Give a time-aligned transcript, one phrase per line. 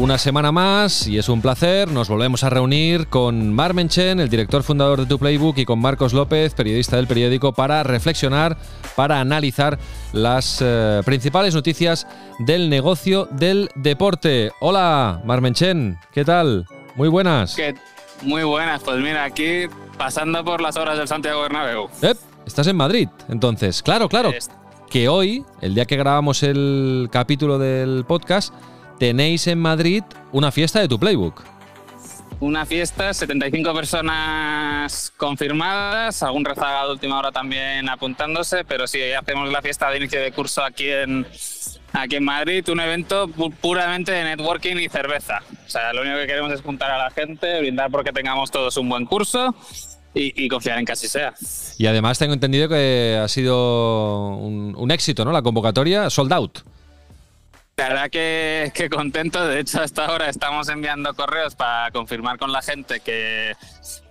[0.00, 4.30] Una semana más y es un placer, nos volvemos a reunir con Mar Menchen, el
[4.30, 8.56] director fundador de Tu Playbook, y con Marcos López, periodista del periódico, para reflexionar,
[8.96, 9.78] para analizar
[10.14, 12.06] las eh, principales noticias
[12.38, 14.52] del negocio del deporte.
[14.60, 16.64] Hola, Mar Menchen, ¿qué tal?
[16.96, 17.54] Muy buenas.
[17.54, 17.74] ¿Qué?
[18.22, 19.66] Muy buenas, pues mira, aquí
[19.98, 21.90] pasando por las obras del Santiago Bernabéu.
[22.00, 23.82] Ep, estás en Madrid, entonces.
[23.82, 24.32] Claro, claro.
[24.88, 28.54] Que hoy, el día que grabamos el capítulo del podcast,
[29.00, 31.42] tenéis en Madrid una fiesta de tu playbook.
[32.38, 39.50] Una fiesta, 75 personas confirmadas, algún rezagado de última hora también apuntándose, pero sí, hacemos
[39.50, 41.26] la fiesta de inicio de curso aquí en,
[41.92, 45.40] aquí en Madrid, un evento pu- puramente de networking y cerveza.
[45.66, 48.74] O sea, lo único que queremos es juntar a la gente, brindar porque tengamos todos
[48.78, 49.54] un buen curso
[50.14, 51.34] y, y confiar en que así sea.
[51.76, 55.32] Y además tengo entendido que ha sido un, un éxito, ¿no?
[55.32, 56.58] La convocatoria sold out.
[57.76, 59.46] La verdad que, que contento.
[59.46, 63.54] De hecho, hasta ahora estamos enviando correos para confirmar con la gente que,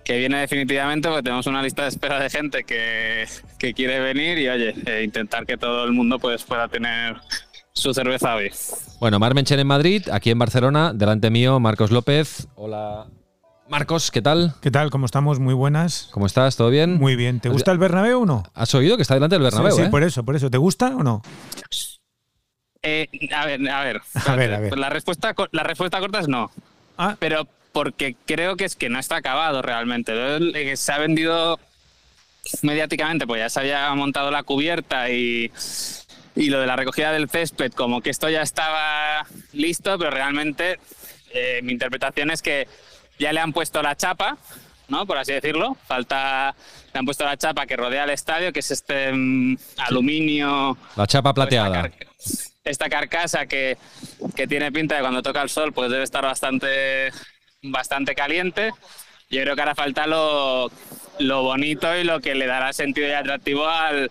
[0.04, 3.26] que viene definitivamente, porque tenemos una lista de espera de gente que,
[3.58, 7.16] que quiere venir y, oye, eh, intentar que todo el mundo pues, pueda tener
[7.72, 8.50] su cerveza hoy.
[8.98, 12.48] Bueno, Mar Menchen en Madrid, aquí en Barcelona, delante mío, Marcos López.
[12.56, 13.06] Hola.
[13.68, 14.54] Marcos, ¿qué tal?
[14.60, 14.90] ¿Qué tal?
[14.90, 15.38] ¿Cómo estamos?
[15.38, 16.08] Muy buenas.
[16.10, 16.56] ¿Cómo estás?
[16.56, 16.98] ¿Todo bien?
[16.98, 17.38] Muy bien.
[17.38, 18.42] ¿Te gusta el Bernabéu o no?
[18.52, 19.90] ¿Has oído que está delante del Bernabéu, sí, sí, eh?
[19.90, 20.50] por eso, por eso.
[20.50, 21.22] ¿Te gusta o no?
[22.82, 24.00] Eh, a ver, a ver.
[24.26, 24.78] A ver, a ver.
[24.78, 26.50] La respuesta, la respuesta corta es no.
[26.96, 30.12] Ah, pero porque creo que es que no está acabado realmente.
[30.54, 31.58] Eh, Se ha vendido
[32.62, 35.52] mediáticamente, pues ya se había montado la cubierta y,
[36.34, 40.78] y lo de la recogida del césped, como que esto ya estaba listo, pero realmente
[41.32, 42.66] eh, mi interpretación es que
[43.18, 44.38] ya le han puesto la chapa,
[44.88, 45.06] ¿no?
[45.06, 45.76] Por así decirlo.
[45.86, 46.54] Falta,
[46.92, 51.06] le han puesto la chapa que rodea el estadio, que es este mm, aluminio La
[51.06, 51.82] chapa esta, plateada.
[51.82, 51.92] car-
[52.70, 53.76] esta carcasa que,
[54.34, 57.10] que tiene pinta de cuando toca el sol, pues debe estar bastante,
[57.62, 58.72] bastante caliente.
[59.28, 60.70] Yo creo que ahora falta lo,
[61.18, 64.10] lo bonito y lo que le dará sentido y atractivo al,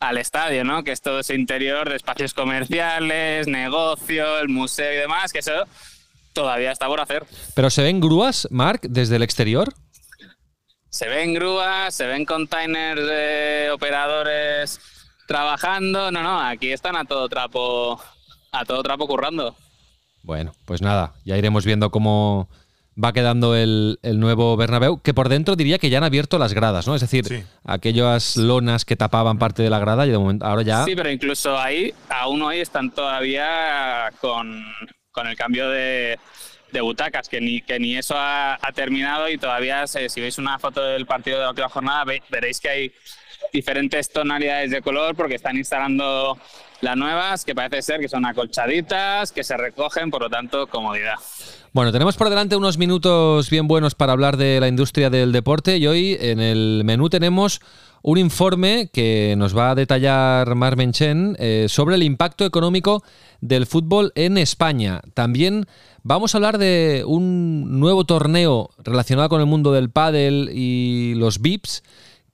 [0.00, 0.84] al estadio, ¿no?
[0.84, 5.66] Que es todo ese interior de espacios comerciales, negocio, el museo y demás, que eso
[6.32, 7.24] todavía está por hacer.
[7.54, 9.72] ¿Pero se ven grúas, Marc, desde el exterior?
[10.90, 14.80] Se ven grúas, se ven containers de operadores
[15.26, 16.10] trabajando.
[16.10, 18.00] No, no, aquí están a todo trapo,
[18.52, 19.54] a todo trapo currando.
[20.22, 22.48] Bueno, pues nada, ya iremos viendo cómo
[23.02, 26.54] va quedando el, el nuevo Bernabéu, que por dentro diría que ya han abierto las
[26.54, 26.94] gradas, ¿no?
[26.94, 27.42] Es decir, Sí.
[27.64, 30.84] aquellas lonas que tapaban parte de la grada y de momento ahora ya...
[30.84, 34.64] Sí, pero incluso ahí, aún hoy están todavía con,
[35.10, 36.18] con el cambio de,
[36.72, 40.38] de butacas, que ni, que ni eso ha, ha terminado y todavía, se- si veis
[40.38, 42.92] una foto del partido de la última jornada, ve- veréis que hay
[43.52, 46.38] diferentes tonalidades de color porque están instalando
[46.80, 51.14] las nuevas, que parece ser que son acolchaditas, que se recogen, por lo tanto, comodidad.
[51.72, 55.76] Bueno, tenemos por delante unos minutos bien buenos para hablar de la industria del deporte
[55.78, 57.60] y hoy en el menú tenemos
[58.02, 63.02] un informe que nos va a detallar Mar Menchen eh, sobre el impacto económico
[63.40, 65.00] del fútbol en España.
[65.14, 65.64] También
[66.02, 71.40] vamos a hablar de un nuevo torneo relacionado con el mundo del pádel y los
[71.40, 71.82] VIPs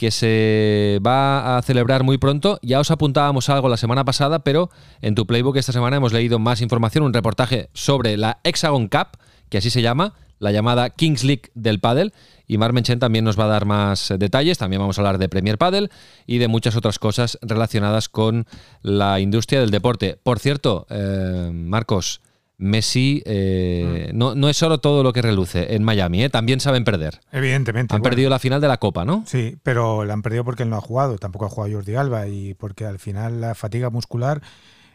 [0.00, 2.58] que se va a celebrar muy pronto.
[2.62, 4.70] Ya os apuntábamos algo la semana pasada, pero
[5.02, 9.18] en tu playbook esta semana hemos leído más información, un reportaje sobre la Hexagon Cup,
[9.50, 12.14] que así se llama, la llamada Kings League del pádel.
[12.46, 14.56] Y Mar Menchen también nos va a dar más detalles.
[14.56, 15.90] También vamos a hablar de Premier Padel
[16.26, 18.46] y de muchas otras cosas relacionadas con
[18.80, 20.18] la industria del deporte.
[20.22, 22.22] Por cierto, eh, Marcos,
[22.60, 26.28] Messi eh, no, no es solo todo lo que reluce en Miami, ¿eh?
[26.28, 27.20] también saben perder.
[27.32, 27.94] evidentemente.
[27.94, 29.24] Han bueno, perdido la final de la Copa, ¿no?
[29.26, 31.18] Sí, pero la han perdido porque él no ha jugado.
[31.18, 34.42] Tampoco ha jugado Jordi Alba y porque al final la fatiga muscular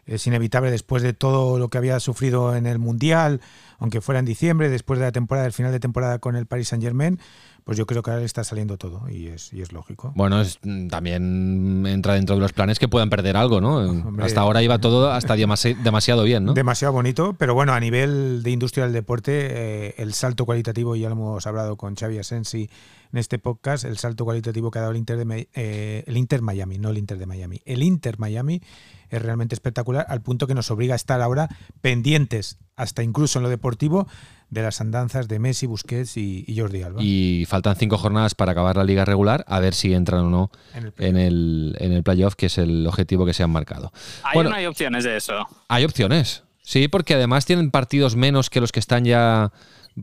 [0.06, 3.42] es inevitable después de todo lo que había sufrido en el Mundial,
[3.80, 6.68] aunque fuera en diciembre, después de la temporada, el final de temporada con el Paris
[6.70, 7.20] Saint Germain,
[7.64, 10.14] pues yo creo que ahora le está saliendo todo y es, y es lógico.
[10.16, 13.78] Bueno, es- mm, también entra dentro de los planes que puedan perder algo, ¿no?
[13.78, 14.26] Hombre.
[14.26, 16.54] hasta ahora iba todo hasta demasi- demasiado bien, ¿no?
[16.54, 21.10] Demasiado bonito, pero bueno, a nivel de industria del deporte, eh, el salto cualitativo, ya
[21.10, 22.70] lo hemos hablado con Xavi Asensi
[23.16, 26.42] en este podcast, el salto cualitativo que ha dado el Inter, de, eh, el Inter
[26.42, 27.62] Miami, no el Inter de Miami.
[27.64, 28.62] El Inter Miami
[29.10, 31.48] es realmente espectacular, al punto que nos obliga a estar ahora
[31.80, 34.06] pendientes, hasta incluso en lo deportivo,
[34.50, 37.02] de las andanzas de Messi, Busquets y, Jordi Alba.
[37.02, 40.52] Y faltan cinco jornadas para acabar la liga regular, a ver si entran o no
[40.98, 43.94] en el, en el, playoff, que es el objetivo que se han marcado.
[44.24, 45.48] ¿Hay no hay opciones de eso?
[45.70, 49.54] Hay opciones, sí, porque además tienen partidos menos que los que están ya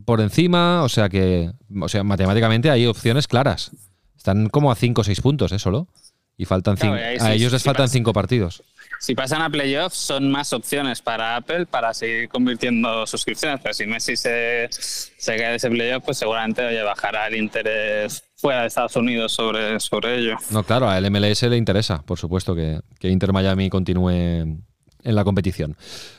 [0.05, 3.71] por encima, o sea que, o sea, matemáticamente hay opciones claras.
[4.17, 5.59] Están como a 5 o 6 puntos, ¿eh?
[5.59, 5.87] Solo.
[6.35, 8.63] Y faltan cinco, a ellos les faltan 5 partidos.
[8.99, 13.59] Si pasan a playoffs, son más opciones para Apple para seguir convirtiendo suscripciones.
[13.61, 18.23] Pero si Messi se, se cae de ese playoff, pues seguramente oye, bajará el interés
[18.35, 20.37] fuera de Estados Unidos sobre, sobre ello.
[20.49, 24.57] No, claro, al MLS le interesa, por supuesto, que, que Inter Miami continúe
[25.03, 25.75] en la competición.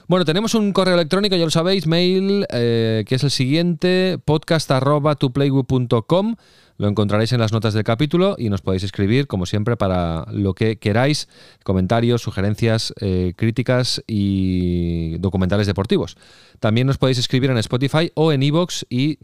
[0.09, 6.37] Bueno, tenemos un correo electrónico, ya lo sabéis, mail, eh, que es el siguiente, podcast.tuplaywood.com.
[6.77, 10.55] Lo encontraréis en las notas del capítulo y nos podéis escribir, como siempre, para lo
[10.55, 11.29] que queráis,
[11.63, 16.17] comentarios, sugerencias, eh, críticas y documentales deportivos.
[16.59, 19.19] También nos podéis escribir en Spotify o en Evox y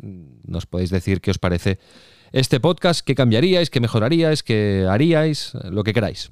[0.44, 1.80] nos podéis decir qué os parece
[2.32, 6.30] este podcast, qué cambiaríais, qué mejoraríais, qué haríais, lo que queráis.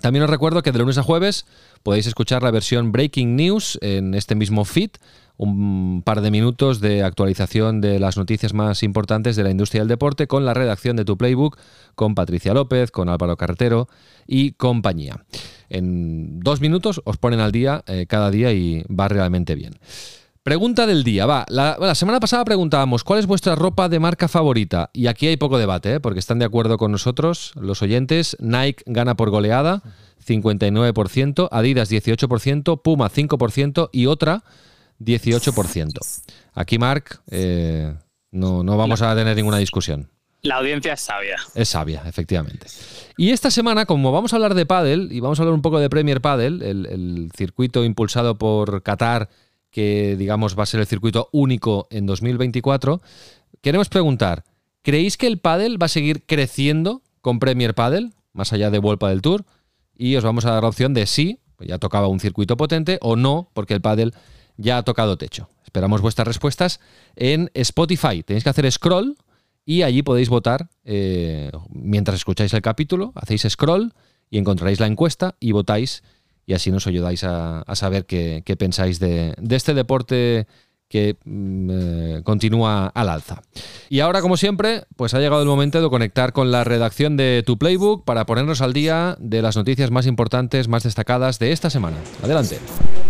[0.00, 1.44] También os recuerdo que de lunes a jueves
[1.82, 4.90] podéis escuchar la versión Breaking News en este mismo feed,
[5.36, 9.88] un par de minutos de actualización de las noticias más importantes de la industria del
[9.88, 11.58] deporte con la redacción de tu playbook,
[11.94, 13.88] con Patricia López, con Álvaro Carretero
[14.26, 15.24] y compañía.
[15.68, 19.74] En dos minutos os ponen al día eh, cada día y va realmente bien.
[20.42, 21.46] Pregunta del día, va.
[21.48, 25.56] La, semana pasada preguntábamos cuál es vuestra ropa de marca favorita y aquí hay poco
[25.56, 26.00] debate, ¿eh?
[26.00, 28.36] porque están de acuerdo con nosotros los oyentes.
[28.40, 29.82] Nike gana por goleada,
[30.26, 34.42] 59%, Adidas 18%, Puma 5% y otra
[34.98, 36.00] 18%.
[36.54, 37.94] Aquí, Mark, eh,
[38.32, 40.10] no, vamos a tener ninguna discusión.
[40.42, 41.36] La audiencia es sabia.
[41.54, 42.66] Es sabia, efectivamente.
[43.16, 45.78] Y esta semana, como vamos a hablar de Paddle y vamos a hablar un poco
[45.78, 49.28] de Premier Paddle, el, el circuito impulsado por Qatar
[49.72, 53.02] que digamos va a ser el circuito único en 2024.
[53.60, 54.44] Queremos preguntar,
[54.82, 59.08] ¿creéis que el pádel va a seguir creciendo con Premier Padel, más allá de Vuelta
[59.08, 59.44] del Tour?
[59.96, 62.98] Y os vamos a dar la opción de sí, pues ya tocaba un circuito potente,
[63.00, 64.14] o no, porque el pádel
[64.56, 65.48] ya ha tocado techo.
[65.64, 66.80] Esperamos vuestras respuestas
[67.16, 68.22] en Spotify.
[68.22, 69.16] Tenéis que hacer scroll
[69.64, 73.12] y allí podéis votar eh, mientras escucháis el capítulo.
[73.14, 73.94] Hacéis scroll
[74.28, 76.02] y encontraréis la encuesta y votáis
[76.46, 80.46] y así nos ayudáis a, saber qué, pensáis de, este deporte
[80.88, 83.40] que mm, eh, continúa al alza.
[83.88, 87.42] Y ahora, como siempre, pues ha llegado el momento de conectar con la redacción de
[87.46, 91.70] Tu Playbook para ponernos al día de las noticias más importantes, más destacadas de esta
[91.70, 91.96] semana.
[92.22, 92.58] Adelante.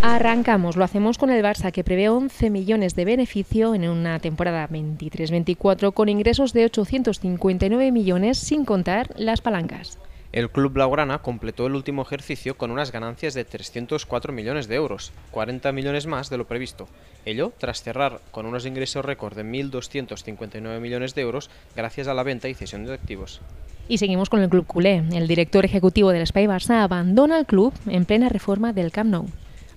[0.00, 4.69] Arrancamos, lo hacemos con el Barça, que prevé 11 millones de beneficio en una temporada
[4.69, 9.99] 23-24 con ingresos de 859 millones sin contar las palancas.
[10.32, 15.12] El club blaugrana completó el último ejercicio con unas ganancias de 304 millones de euros,
[15.31, 16.88] 40 millones más de lo previsto.
[17.26, 22.23] Ello tras cerrar con unos ingresos récord de 1.259 millones de euros gracias a la
[22.23, 23.43] venta y cesión de activos.
[23.88, 25.05] Y seguimos con el club culé.
[25.12, 29.26] El director ejecutivo del Spy Barça abandona el club en plena reforma del Camp Nou.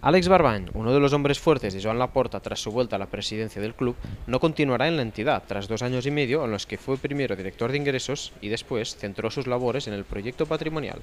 [0.06, 3.08] Alex Barbany, uno de los hombres fuertes de Joan Laporta tras su vuelta a la
[3.08, 3.96] presidencia del club,
[4.28, 7.36] no continuará en la entidad tras dos años y medio en los que fue primero
[7.36, 11.00] director de ingresos y después centró sus labores en el proyecto patrimonial.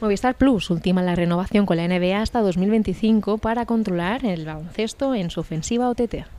[0.00, 5.30] Movistar Plus ultima la renovación con la NBA hasta 2025 para controlar el baloncesto en
[5.30, 6.37] su ofensiva OTT.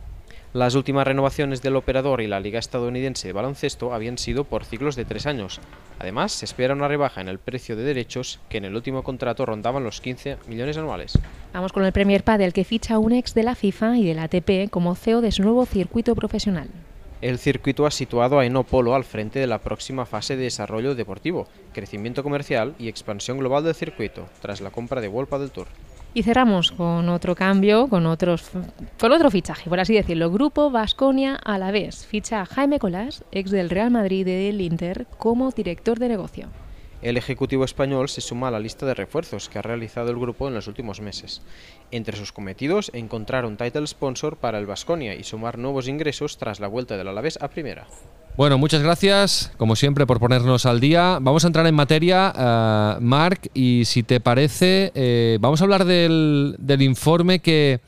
[0.51, 4.95] Las últimas renovaciones del operador y la Liga Estadounidense de Baloncesto habían sido por ciclos
[4.95, 5.59] de tres años.
[5.99, 9.45] Además, se espera una rebaja en el precio de derechos que en el último contrato
[9.45, 11.19] rondaban los 15 millones anuales.
[11.53, 14.23] Vamos con el Premier Padel que ficha un ex de la FIFA y de la
[14.23, 16.69] ATP como CEO de su nuevo circuito profesional.
[17.21, 21.47] El circuito ha situado a Enopolo al frente de la próxima fase de desarrollo deportivo,
[21.73, 25.67] crecimiento comercial y expansión global del circuito, tras la compra de World del Tour.
[26.13, 28.49] Y cerramos con otro cambio, con, otros,
[28.99, 30.31] con otro fichaje, por así decirlo.
[30.31, 32.05] Grupo Vasconia a la vez.
[32.05, 36.47] Ficha a Jaime Colás, ex del Real Madrid y del Inter, como director de negocio.
[37.01, 40.47] El Ejecutivo español se suma a la lista de refuerzos que ha realizado el grupo
[40.47, 41.41] en los últimos meses.
[41.91, 46.59] Entre sus cometidos, encontrar un title sponsor para el Vasconia y sumar nuevos ingresos tras
[46.59, 47.87] la vuelta del Alavés a primera.
[48.39, 51.17] Bueno, muchas gracias, como siempre, por ponernos al día.
[51.21, 52.31] Vamos a entrar en materia,
[52.97, 57.81] uh, Marc, y si te parece, eh, vamos a hablar del, informe que,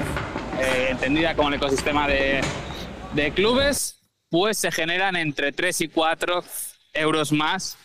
[0.60, 2.42] eh, entendida como el ecosistema de,
[3.14, 4.00] de clubes,
[4.30, 6.44] pues se generan entre 3 y 4
[6.94, 7.78] euros más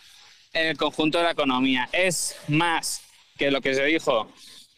[0.52, 1.88] en el conjunto de la economía.
[1.92, 3.02] Es más
[3.36, 4.30] que lo que se dijo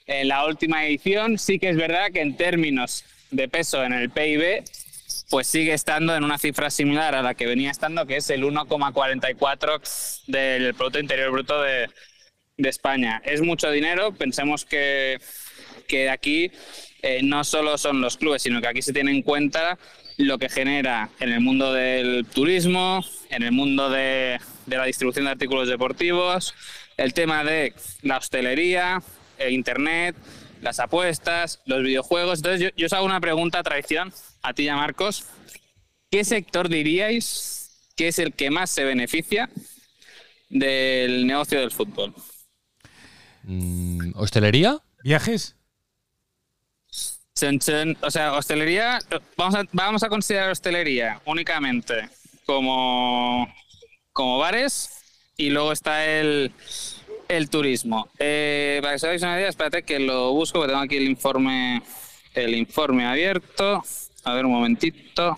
[0.06, 1.38] en la última edición.
[1.38, 4.64] Sí que es verdad que en términos de peso en el PIB,
[5.30, 8.42] pues sigue estando en una cifra similar a la que venía estando, que es el
[8.42, 11.88] 1,44 del Producto Interior Bruto de,
[12.58, 13.22] España.
[13.24, 15.18] Es mucho dinero, pensemos que,
[15.88, 16.50] que aquí
[17.00, 19.78] eh, no solo son los clubes, sino que aquí se tiene en cuenta
[20.18, 25.24] lo que genera en el mundo del turismo, en el mundo de, de la distribución
[25.24, 26.54] de artículos deportivos,
[26.98, 27.72] el tema de
[28.02, 29.02] la hostelería,
[29.38, 30.16] eh, internet,
[30.60, 32.40] las apuestas, los videojuegos.
[32.40, 35.24] Entonces, yo, yo os hago una pregunta a traición, a ti y a Marcos.
[36.10, 39.48] ¿Qué sector diríais que es el que más se beneficia
[40.48, 42.14] del negocio del fútbol?
[43.44, 44.78] Mm, ¿Hostelería?
[45.02, 45.56] ¿Viajes?
[48.02, 48.98] O sea, hostelería,
[49.36, 52.10] vamos a, vamos a considerar hostelería únicamente
[52.44, 53.48] como,
[54.12, 54.90] como bares
[55.38, 56.52] y luego está el,
[57.28, 58.10] el turismo.
[58.18, 61.08] Eh, para que os hagáis una idea, espérate que lo busco, porque tengo aquí el
[61.08, 61.82] informe,
[62.34, 63.82] el informe abierto.
[64.24, 65.36] A ver un momentito,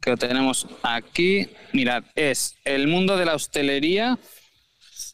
[0.00, 1.48] que lo tenemos aquí.
[1.72, 4.18] Mirad, es el mundo de la hostelería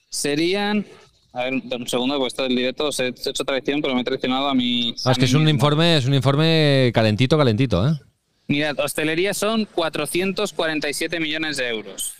[0.08, 0.86] serían...
[1.32, 4.04] A ver, un segundo, porque esto del directo os he hecho traición, pero me he
[4.04, 4.90] traicionado a mi...
[4.90, 5.56] Ah, es a que mí es un mismo.
[5.56, 7.92] informe, es un informe calentito, calentito, ¿eh?
[8.46, 12.14] Mirad, hostelería son 447 millones de euros.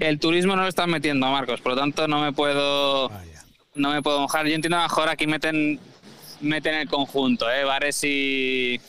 [0.00, 3.44] El turismo no lo están metiendo, Marcos, por lo tanto no me puedo Vaya.
[3.76, 4.46] no me puedo mojar.
[4.48, 5.78] Yo entiendo mejor aquí meten
[6.40, 7.62] meten el conjunto, ¿eh?
[7.64, 8.80] bares y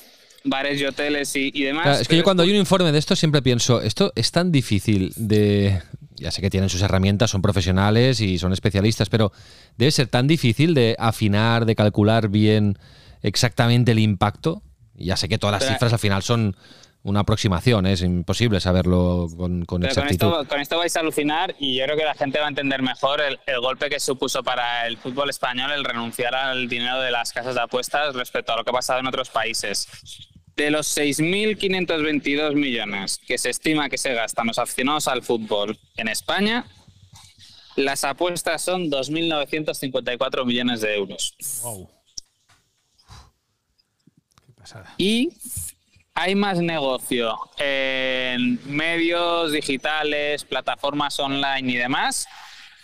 [0.44, 1.84] bares y hoteles y, y demás.
[1.84, 4.52] Claro, es que yo cuando hay un informe de esto siempre pienso, esto es tan
[4.52, 5.82] difícil de...
[6.16, 9.32] Ya sé que tienen sus herramientas, son profesionales y son especialistas, pero
[9.78, 12.78] debe ser tan difícil de afinar, de calcular bien
[13.24, 14.62] exactamente el impacto.
[14.96, 16.56] Ya sé que todas las Pero- cifras al final son
[17.06, 17.94] una aproximación, ¿eh?
[17.94, 20.28] es imposible saberlo con, con exactitud.
[20.28, 22.82] esto, con esto vais a alucinar y yo creo que la gente va a entender
[22.82, 27.12] mejor el, el golpe que supuso para el fútbol español el renunciar al dinero de
[27.12, 29.90] las casas de apuestas respecto a lo que ha pasado en otros países.
[30.56, 36.08] De los 6.522 millones que se estima que se gastan los aficionados al fútbol en
[36.08, 36.66] España,
[37.76, 41.36] las apuestas son 2.954 millones de euros.
[41.64, 41.90] Wow.
[44.46, 44.94] Qué pasada.
[44.98, 45.30] Y
[46.14, 52.28] hay más negocio en medios digitales, plataformas online y demás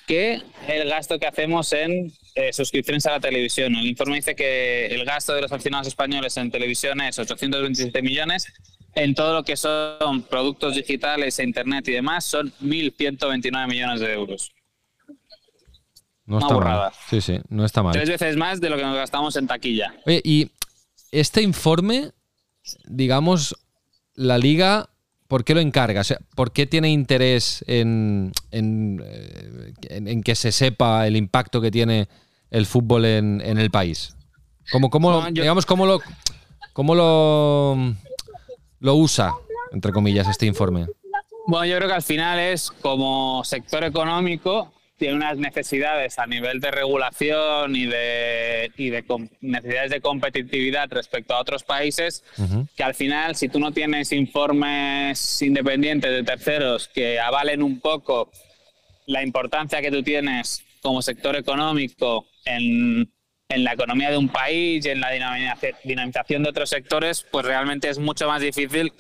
[0.10, 3.76] que el gasto que hacemos en eh, suscripciones a la televisión.
[3.76, 8.52] El informe dice que el gasto de los aficionados españoles en televisión es 827 millones.
[8.96, 14.12] En todo lo que son productos digitales e internet y demás son 1.129 millones de
[14.12, 14.52] euros.
[16.26, 16.92] No una está mal.
[17.08, 17.94] Sí, sí, no está mal.
[17.94, 19.94] Tres veces más de lo que nos gastamos en taquilla.
[20.08, 20.50] Oye, y
[21.12, 22.14] este informe,
[22.86, 23.56] digamos,
[24.16, 24.90] la liga,
[25.30, 26.02] ¿por qué lo encarga?
[26.02, 31.16] O sea, ¿por qué tiene interés en, en, eh, en- en que se sepa el
[31.16, 32.10] impacto que tiene
[32.52, 34.14] el fútbol en, en el país?
[34.72, 36.02] ¿Cómo, cómo, No, yo- digamos, cómo lo,
[36.74, 37.78] cómo lo,
[38.80, 39.34] lo usa,
[39.72, 40.88] entre comillas, este informe?
[41.48, 46.60] Bueno, yo creo que al final es como sector económico, tiene unas necesidades a nivel
[46.60, 49.04] de regulación y de, y de
[49.40, 52.68] necesidades de competitividad respecto a otros países, Ujú.
[52.76, 58.30] que al final, si tú no tienes informes independientes de terceros que avalen un poco
[59.08, 63.10] la importancia que tú tienes como sector económico en,
[63.48, 65.12] en la economía de un país y en la
[65.84, 68.92] dinamización de otros sectores, pues realmente es mucho más difícil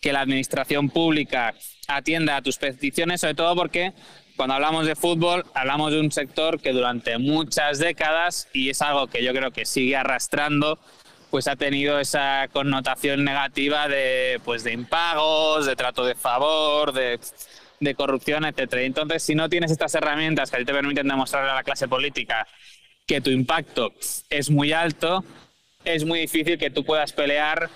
[0.00, 1.54] que la administración pública
[1.88, 3.94] atienda a tus peticiones, sobre todo porque
[4.38, 9.08] cuando hablamos de fútbol hablamos de un sector que durante muchas décadas, y es algo
[9.08, 10.78] que yo creo que sigue arrastrando,
[11.28, 17.18] pues ha tenido esa connotación negativa de, pues de impagos, de trato de favor, de,
[17.80, 18.82] de corrupción, etcétera.
[18.82, 22.46] Y Entonces, si no tienes estas herramientas que te permiten demostrarle a la clase política
[23.08, 23.92] que tu impacto
[24.30, 25.24] es muy alto,
[25.84, 27.68] es muy difícil que tú puedas pelear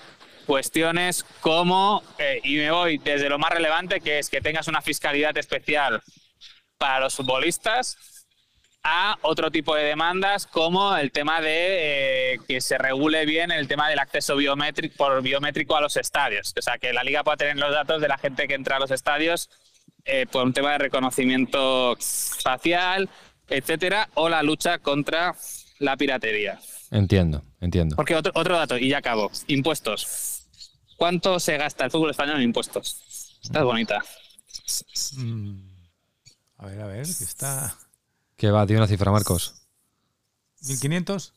[0.47, 4.81] cuestiones como, eh, y me voy desde lo más relevante, que es que tengas una
[4.81, 6.01] fiscalidad especial
[6.83, 8.27] para los futbolistas
[8.83, 13.69] a otro tipo de demandas como el tema de eh, que se regule bien el
[13.69, 16.53] tema del acceso biométrico por biométrico a los estadios.
[16.59, 18.81] O sea, que la liga pueda tener los datos de la gente que entra a
[18.81, 19.49] los estadios
[20.05, 21.97] eh, por un tema de reconocimiento
[22.43, 23.09] facial,
[23.49, 25.37] etcétera, o la lucha contra
[25.79, 26.59] la piratería.
[26.91, 27.95] Entiendo, entiendo.
[27.95, 29.31] Porque otro, otro dato, y ya acabo.
[29.47, 30.49] Impuestos.
[30.97, 33.39] ¿Cuánto se gasta el fútbol español en impuestos?
[33.41, 34.03] Está bonita.
[35.17, 35.72] Mm.
[36.63, 37.75] A ver, a ver, que está.
[38.37, 38.67] ¿Qué va?
[38.67, 39.55] Tiene una cifra, Marcos.
[40.63, 41.33] ¿1500?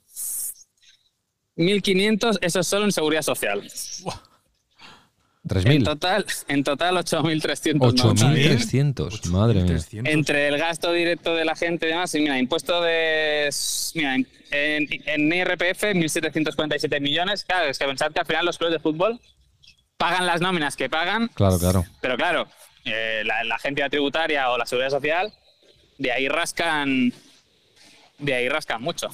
[1.58, 3.62] 1.500, eso es solo en seguridad social.
[3.62, 5.84] En 3.000.
[5.86, 7.78] total, en total 8.300.
[7.80, 9.74] 8.300, madre mía.
[9.74, 10.14] 1300.
[10.14, 13.50] Entre el gasto directo de la gente y demás, y mira, impuesto de.
[13.94, 17.44] Mira, en, en, en IRPF, 1.747 millones.
[17.46, 19.20] Claro, es que pensad que al final los clubes de fútbol
[19.98, 21.86] pagan las nóminas que pagan, Claro, claro.
[22.02, 22.48] pero claro,
[22.86, 25.34] eh, la, la agencia tributaria o la seguridad social,
[25.98, 27.14] de ahí rascan.
[28.18, 29.10] De ahí rascan mucho.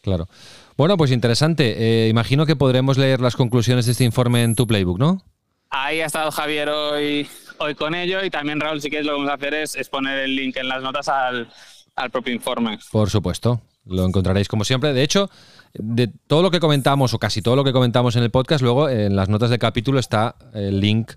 [0.00, 0.28] Claro.
[0.76, 1.74] Bueno, pues interesante.
[1.76, 5.22] Eh, imagino que podremos leer las conclusiones de este informe en tu playbook, ¿no?
[5.70, 9.16] Ahí ha estado Javier hoy, hoy con ello y también Raúl, si quieres lo que
[9.18, 11.48] vamos a hacer es, es poner el link en las notas al,
[11.96, 12.78] al propio informe.
[12.92, 13.60] Por supuesto.
[13.86, 14.92] Lo encontraréis como siempre.
[14.94, 15.28] De hecho,
[15.74, 18.88] de todo lo que comentamos, o casi todo lo que comentamos en el podcast, luego
[18.88, 21.12] en las notas del capítulo está el link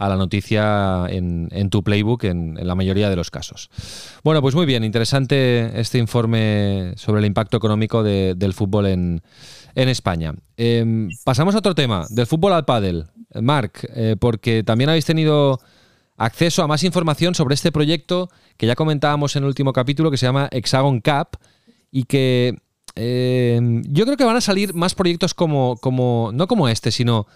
[0.00, 3.68] a la noticia en, tu playbook en, la mayoría de los casos.
[4.24, 9.22] Bueno, pues muy bien, interesante este informe sobre el impacto económico de- del fútbol en,
[9.74, 10.32] España.
[10.56, 13.08] Em, pasamos a otro tema, del fútbol al pádel.
[13.42, 15.60] Marc, eh, porque también habéis tenido
[16.16, 20.16] acceso a más información sobre este proyecto que ya comentábamos en el último capítulo que
[20.16, 21.38] se llama Hexagon Cup
[21.90, 22.56] y que
[22.94, 27.26] eh, yo creo que van a salir más proyectos como, como no como este, sino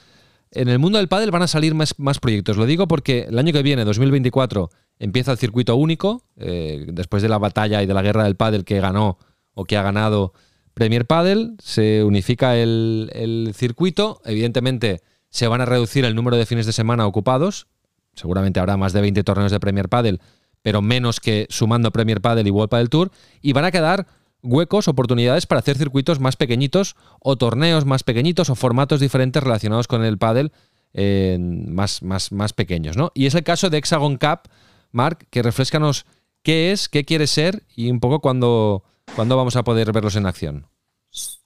[0.54, 2.56] en el mundo del pádel van a salir más, proyectos.
[2.56, 7.28] Lo digo porque el año que viene, 2024, empieza el circuito único, eh, después de
[7.28, 9.18] la batalla y de la guerra del pádel que ganó
[9.54, 10.32] o que ha ganado
[10.74, 16.46] Premier Padel, se unifica el, el circuito, evidentemente se van a reducir el número de
[16.46, 17.66] fines de semana ocupados,
[18.14, 20.20] seguramente habrá más de 20 torneos de Premier Padel,
[20.62, 23.10] pero menos que sumando Premier Padel y World Padel Tour,
[23.42, 24.06] y van a quedar
[24.44, 29.88] huecos, oportunidades para hacer circuitos más pequeñitos o torneos más pequeñitos o formatos diferentes relacionados
[29.88, 30.52] con el pádel
[30.92, 33.10] eh, más, más, más pequeños, ¿no?
[33.14, 34.48] Y es el caso de Hexagon Cup,
[34.92, 36.06] Marc, que refrescanos
[36.42, 38.84] qué es, qué quiere ser y un poco cuándo,
[39.16, 40.68] cuándo vamos a poder verlos en acción.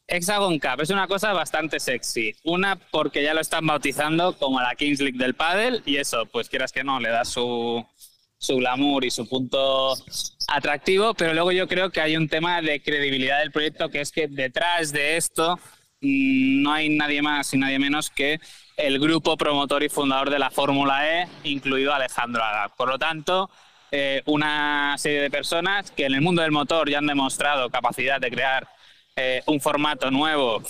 [0.06, 2.34] Hexagon Cup es una cosa bastante sexy.
[2.44, 6.48] Una porque ya lo están bautizando como la Kings League del pádel y eso, pues
[6.48, 7.86] quieras que no, le da su,
[8.38, 9.94] su glamour y su punto
[10.46, 14.12] atractivo, pero luego yo creo que hay un tema de credibilidad del proyecto que es
[14.12, 15.58] que detrás de esto
[16.00, 18.40] mm, no hay nadie más y nadie menos que
[18.76, 22.68] el grupo promotor y fundador de la Fórmula E, incluido Alejandro Aga.
[22.68, 23.50] Por lo tanto,
[23.90, 28.20] eh, una serie de personas que en el mundo del motor ya han demostrado capacidad
[28.20, 28.68] de crear
[29.16, 30.62] eh, un formato nuevo,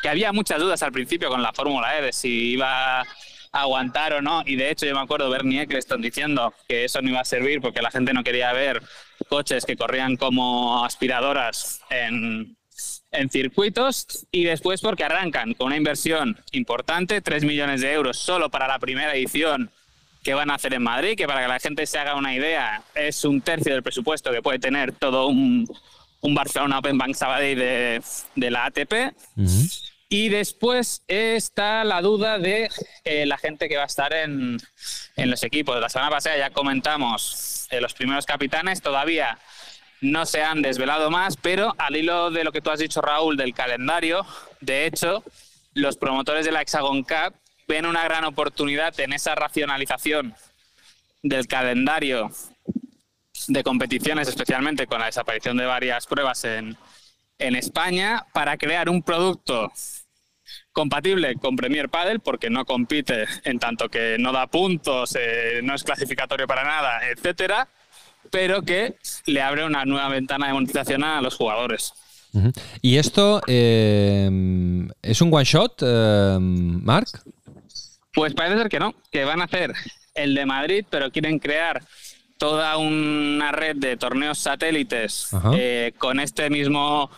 [0.00, 3.04] que había muchas dudas al principio con la Fórmula E de si iba
[3.52, 7.10] aguantar o no, y de hecho yo me acuerdo Bernie Eccleston diciendo que eso no
[7.10, 8.82] iba a servir porque la gente no quería ver
[9.28, 12.56] coches que corrían como aspiradoras en,
[13.12, 18.50] en circuitos y después porque arrancan con una inversión importante, 3 millones de euros solo
[18.50, 19.70] para la primera edición
[20.22, 22.82] que van a hacer en Madrid, que para que la gente se haga una idea
[22.94, 25.68] es un tercio del presupuesto que puede tener todo un,
[26.20, 28.02] un Barcelona Open Bank Sabadell de,
[28.34, 29.14] de la ATP.
[30.08, 32.70] Y después está la duda de
[33.04, 34.58] eh, la gente que va a estar en,
[35.16, 35.80] en los equipos.
[35.80, 39.38] La semana pasada ya comentamos eh, los primeros capitanes, todavía
[40.00, 43.36] no se han desvelado más, pero al hilo de lo que tú has dicho, Raúl,
[43.36, 44.24] del calendario,
[44.60, 45.24] de hecho,
[45.74, 47.34] los promotores de la Hexagon Cup
[47.66, 50.34] ven una gran oportunidad en esa racionalización
[51.22, 52.30] del calendario
[53.48, 56.76] de competiciones, especialmente con la desaparición de varias pruebas en,
[57.38, 59.72] en España, para crear un producto
[60.72, 65.74] compatible con Premier Padel, porque no compite en tanto que no da puntos, eh, no
[65.74, 67.68] es clasificatorio para nada, etcétera,
[68.30, 68.96] pero que
[69.26, 71.92] le abre una nueva ventana de monetización a los jugadores.
[72.82, 74.28] ¿Y esto eh,
[75.02, 77.22] es un one shot, eh, Marc?
[78.12, 79.72] Pues parece ser que no, que van a hacer
[80.14, 81.82] el de Madrid, pero quieren crear
[82.38, 87.10] toda una red de torneos satélites eh, con este mismo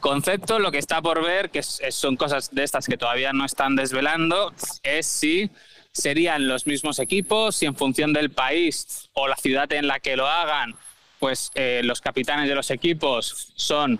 [0.00, 0.58] concepto.
[0.58, 3.74] Lo que está por ver, que es- son cosas de estas que todavía no están
[3.76, 5.50] desvelando, es si
[5.92, 10.16] serían los mismos equipos, si en función del país o la ciudad en la que
[10.16, 10.74] lo hagan,
[11.18, 13.98] pues eh, los capitanes de los equipos son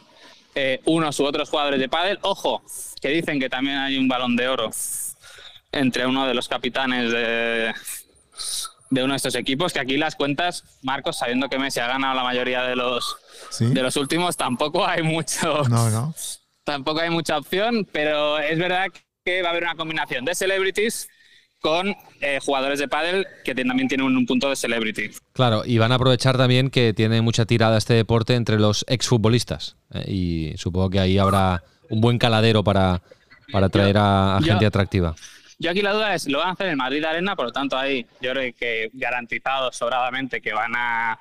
[0.54, 2.18] eh, unos u otros jugadores de pádel.
[2.22, 2.62] Ojo,
[3.00, 4.70] que dicen que también hay un balón de oro
[5.72, 7.74] entre uno de los capitanes de,
[8.90, 12.14] de uno de estos equipos, que aquí las cuentas, Marcos, sabiendo que Messi ha ganado
[12.14, 13.16] la mayoría de los,
[13.50, 13.66] Sí.
[13.66, 16.14] de los últimos, tampoco hay mucho, No, no.
[16.64, 18.86] tampoco hay mucha opción, pero es verdad
[19.24, 21.08] que va a haber una combinación de celebrities
[21.60, 25.10] con eh, jugadores de pádel que también tienen un, un punto de celebrity.
[25.32, 29.76] Claro, y van a aprovechar también que tiene mucha tirada este deporte entre los exfutbolistas.
[29.94, 30.04] ¿eh?
[30.06, 33.02] Y supongo que ahí habrá un buen caladero para,
[33.50, 35.16] para traer a, a Yo- gente atractiva.
[35.58, 37.78] Yo aquí la duda es, lo van a hacer en Madrid Arena, por lo tanto
[37.78, 41.18] ahí yo creo que garantizado sobradamente que van a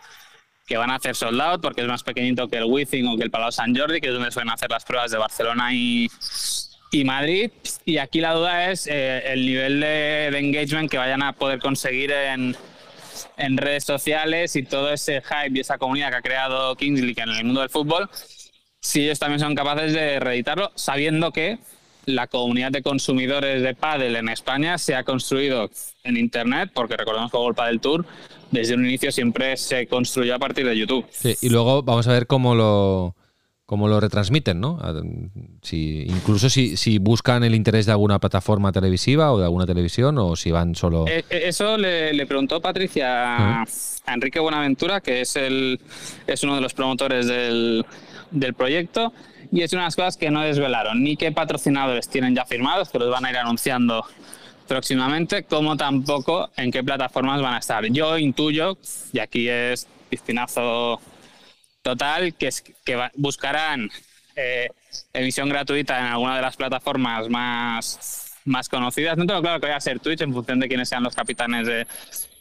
[0.65, 3.23] que van a hacer sold out porque es más pequeñito que el Wizzing o que
[3.23, 6.09] el Palau San Jordi, que es donde suelen hacer las pruebas de Barcelona y,
[6.91, 7.51] y Madrid.
[7.85, 12.11] Y aquí la duda es eh, el nivel de, engagement que vayan a poder conseguir
[12.11, 12.57] en,
[13.37, 17.21] en redes sociales y todo ese hype y esa comunidad que ha creado Kings League
[17.21, 18.09] en el mundo del fútbol,
[18.79, 21.59] si ellos también son capaces de reeditarlo, sabiendo que
[22.05, 25.69] la comunidad de consumidores de pádel en España se ha construido
[26.03, 28.05] en Internet, porque recordemos que el Padel Tour
[28.51, 31.05] desde un inicio siempre se construyó a partir de YouTube.
[31.11, 33.15] Sí, y luego vamos a ver cómo lo,
[33.65, 34.77] cómo lo retransmiten, ¿no?
[34.81, 35.01] A-
[35.63, 40.15] Si, incluso si, si buscan el interés de alguna plataforma televisiva o de alguna televisión
[40.19, 41.05] o si van solo...
[41.07, 43.63] Eh, eh, Eso le, le preguntó Patricia a,
[44.05, 45.79] a Enrique Buenaventura, que es, el,
[46.27, 47.83] es uno de los promotores del,
[48.29, 49.11] del proyecto,
[49.55, 52.89] y es una de las cosas que no desvelaron, ni qué patrocinadores tienen ya firmados,
[52.89, 54.05] que los van a ir anunciando
[54.67, 57.85] próximamente, como tampoco en qué plataformas van a estar.
[57.85, 58.77] Yo intuyo,
[59.13, 60.99] y aquí es piscinazo
[61.81, 63.89] total, que, es, que va- buscarán
[64.35, 64.67] eh,
[65.13, 69.17] emisión gratuita en alguna de las plataformas más, más conocidas.
[69.17, 71.67] No tengo claro que vaya a ser Twitch en función de quiénes sean los capitanes
[71.67, 71.87] de,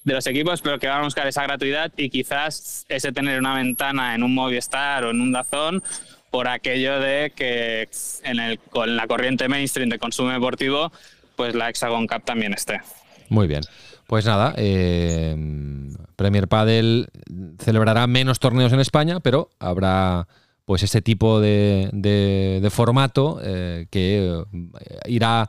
[0.03, 3.55] de los equipos, pero que van a buscar esa gratuidad y quizás ese tener una
[3.55, 5.83] ventana en un Movistar o en un Dazón
[6.35, 7.89] por aquello de que
[8.25, 10.91] en, el, con la corriente mainstream de consumo deportivo,
[11.37, 12.81] pues la Hexagon Cup también esté.
[13.29, 13.61] Muy bien.
[14.09, 15.37] Pues nada, eh,
[16.17, 17.07] Premier Padel
[17.61, 20.27] celebrará menos torneos en España, pero habrá
[20.65, 25.49] pues este tipo de, formato eh, que eh, irá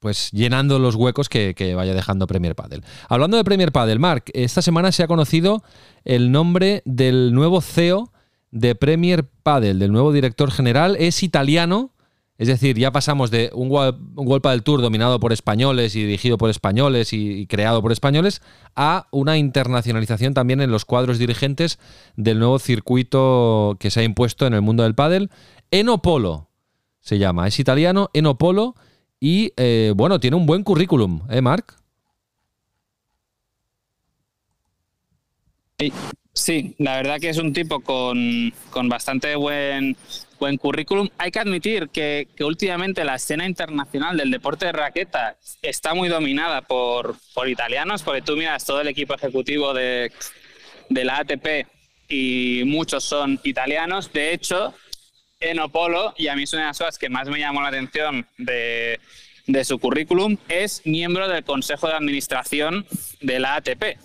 [0.00, 2.82] pues llenando los huecos que, que vaya dejando Premier Padel.
[3.08, 5.62] Hablando de Premier Padel, Marc, esta semana se ha conocido
[6.04, 8.10] el nombre del nuevo CEO
[8.54, 10.96] de Premier Padel, del nuevo director general.
[11.00, 11.90] Es italiano,
[12.38, 16.38] es decir, ya pasamos de un un World Padel Tour dominado por españoles y dirigido
[16.38, 18.42] por españoles y, creado por españoles
[18.76, 21.80] a una internacionalización también en los cuadros dirigentes
[22.16, 25.30] del nuevo circuito que se ha impuesto en el mundo del pádel.
[25.72, 26.48] Enopolo
[27.00, 28.76] se llama, es italiano, Enopolo
[29.18, 31.74] y eh, bueno, tiene un buen currículum, ¿eh, Marc?
[35.76, 35.92] Sí,
[36.34, 39.96] Sí, la verdad que es un tipo con, con bastante buen,
[40.40, 41.08] buen currículum.
[41.16, 46.08] Hay que admitir que, que últimamente la escena internacional del deporte de raqueta está muy
[46.08, 50.10] dominada por, por italianos, porque tú miras todo el equipo ejecutivo de,
[50.88, 51.68] de la ATP
[52.08, 54.12] y muchos son italianos.
[54.12, 54.74] De hecho,
[55.38, 58.26] Enopolo, y a mí es una de las cosas que más me llamó la atención
[58.38, 58.98] de,
[59.46, 62.86] de su currículum, es miembro del Consejo de Administración
[63.20, 63.98] de la ATP.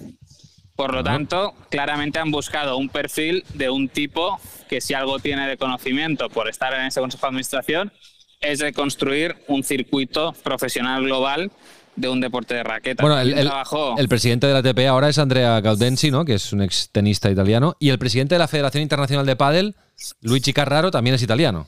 [0.80, 4.39] Por lo tanto, claramente han buscado un perfil de un tipo
[4.70, 7.92] que si algo tiene de conocimiento por estar en ese consejo de administración
[8.39, 11.52] es de construir un circuito profesional global
[11.98, 13.04] de un deporte de raqueta.
[13.04, 13.52] Bueno, el, el-
[13.98, 16.24] el presidente de la ATP ahora es Andrea Gaudenzi, ¿no?
[16.24, 19.76] que es un ex tenista italiano, y el presidente de la Federación Internacional de Pádel,
[20.22, 21.68] Luigi Carraro, también es italiano.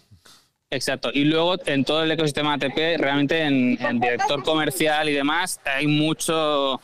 [0.70, 1.10] Exacto.
[1.14, 5.86] Y luego en todo el ecosistema ATP, realmente en, en director comercial y demás, hay
[5.86, 6.80] mucho,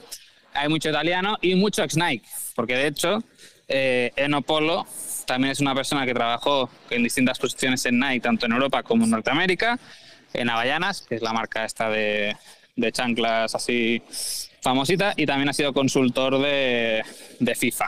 [0.57, 2.25] hay mucho italiano y mucho ex-Nike.
[2.55, 3.23] Porque de hecho,
[3.67, 4.85] eh, Enopolo
[5.25, 9.03] también es una persona que trabajó en distintas posiciones en Nike, tanto en Europa como
[9.03, 9.79] en Norteamérica,
[10.33, 12.35] en Havaianas, que es la marca esta de,
[12.75, 14.01] de chanclas así
[14.61, 17.03] famosita, y también ha sido consultor de,
[17.39, 17.87] de FIFA.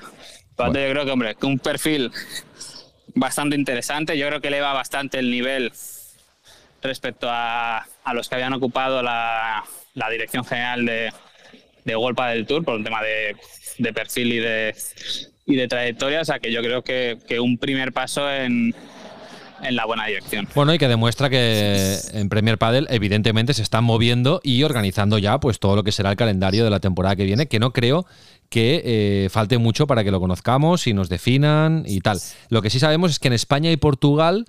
[0.56, 2.12] Tanto, yo creo que, hombre, que un perfil
[3.16, 4.18] bastante interesante.
[4.18, 5.72] Yo creo que eleva bastante el nivel
[6.82, 11.14] respecto a, a los que habían ocupado la, la dirección general de,
[11.90, 13.36] de World del Tour por un tema de,
[13.94, 14.76] perfil y de,
[15.46, 16.22] y de trayectoria.
[16.22, 18.74] O sea que yo creo que, que un primer paso en,
[19.64, 20.48] en la buena dirección.
[20.56, 25.40] Bueno, y que demuestra que en Premier Padel evidentemente se están moviendo y organizando ya
[25.40, 28.06] pues todo lo que será el calendario de la temporada que viene, que no creo
[28.50, 32.20] que eh, falte mucho para que lo conozcamos y nos definan y tal.
[32.50, 34.46] Lo que sí sabemos es que en España y Portugal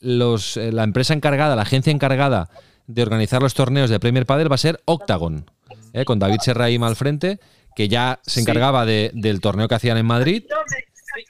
[0.00, 2.48] los, eh, la empresa encargada, la agencia encargada
[2.86, 5.50] de organizar los torneos de Premier Padel va a ser Octagon,
[5.94, 7.38] eh, con David Serraim al frente,
[7.74, 10.44] que ya se encargaba de- del torneo que hacían en Madrid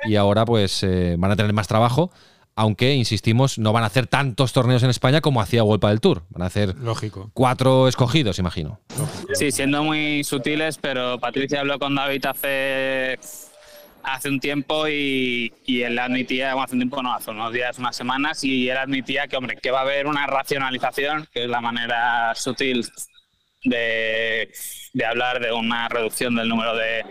[0.07, 2.11] y ahora pues eh, van a tener más trabajo
[2.57, 6.23] aunque, insistimos, no van a hacer tantos torneos en España como hacía World del Tour.
[6.31, 7.33] Van a hacer Lógico.
[7.35, 8.79] cuatro escogidos, imagino.
[9.33, 13.19] Sí, siendo muy sutiles, pero Patricia habló con David hace
[14.05, 17.77] hace un tiempo y, y él admitía, bueno, hace un tiempo no, hace unos días,
[17.81, 21.51] unas semanas, y él admitía que, hombre, que va a haber una racionalización, que es
[21.51, 22.87] la manera sutil
[23.65, 24.53] de,
[24.93, 27.05] de hablar de una reducción del número de,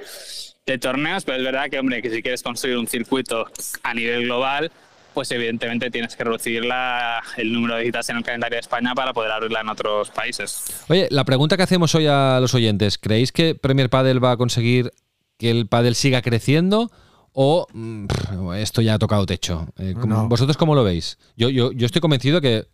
[0.66, 3.46] de torneos, pero es verdad que, hombre, que si quieres construir un circuito
[3.84, 4.72] a nivel global,
[5.14, 8.96] pues evidentemente tienes que reducir la, el número de citas en el calendario de España
[8.96, 10.86] para poder abrirla en otros países.
[10.90, 14.38] Oye, la pregunta que hacemos hoy a los oyentes, ¿creéis que Premier Padel va a
[14.38, 14.92] conseguir
[15.38, 16.90] que el Padel siga creciendo
[17.32, 19.68] o mm, pff, esto ya ha tocado techo?
[19.78, 20.28] Eh, ¿cómo- No.
[20.30, 21.20] ¿Vosotros cómo lo veis?
[21.36, 22.66] Yo, yo, yo estoy convencido que,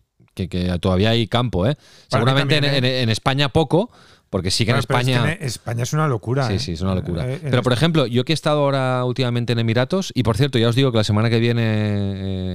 [0.47, 1.75] que- que todavía hay campo, ¿eh?
[2.08, 2.97] Seguramente también, en, ¿eh?
[2.97, 3.91] en- en España poco,
[4.30, 5.34] porque sí que Claro, en pero es que España...
[5.34, 6.47] en España es una locura.
[6.47, 6.60] Sí, ¿eh?
[6.60, 7.28] sí, es una locura.
[7.28, 10.60] Eh, Pero, por ejemplo, yo que he estado ahora últimamente en Emiratos, y por cierto,
[10.60, 11.63] ya os digo que la semana que viene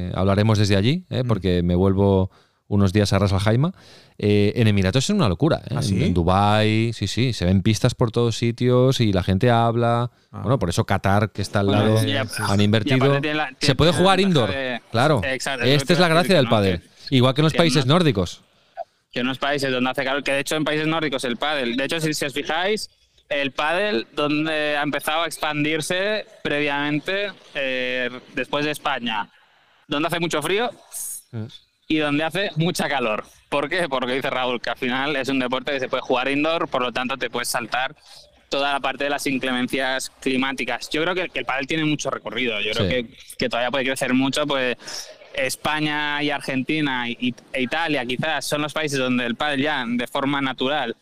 [0.09, 1.15] eh, hablaremos desde allí, Mm.
[1.15, 2.31] eh, porque me vuelvo
[2.67, 3.73] unos días a Ras Al.
[4.17, 5.59] Eh, en Emiratos es una locura.
[5.65, 5.69] eh.
[5.73, 6.03] ¿Ah, En- sí?
[6.05, 10.11] En Dubái, sí, sí, se ven pistas por todos sitios y la gente habla.
[10.33, 10.41] Ah.
[10.43, 11.99] Bueno, por eso Qatar, que está al Bueno, lado,
[12.49, 13.21] han invertido.
[13.21, 15.21] la- se puede jugar indoor, de- claro.
[15.25, 16.51] Exacto, Esta es la gracia del ¿no?
[16.51, 16.83] pádel.
[17.11, 18.43] Igual que en los que países no- nórdicos.
[19.13, 21.77] que en unos países donde hace calor, que de hecho en países nórdicos el pádel,
[21.77, 22.91] de hecho si, si os fijáis,
[23.29, 29.31] el pádel donde ha empezado a expandirse previamente eh, después de España,
[29.87, 30.71] donde hace mucho frío
[31.89, 33.25] y donde hace mucha calor.
[33.49, 33.89] ¿Por qué?
[33.89, 36.83] Porque dice Raúl que al final es un deporte que se puede jugar indoor, por
[36.83, 37.95] lo tanto te puedes saltar
[38.49, 40.89] toda la parte de las inclemencias climáticas.
[40.91, 42.61] Yo creo que, el pádel tiene mucho recorrido.
[42.61, 42.95] Yo creo Sí.
[43.09, 44.77] que, que todavía puede crecer mucho, pues
[45.35, 50.41] España y Argentina e Italia quizás son los países donde el pádel ya de forma
[50.41, 50.97] natural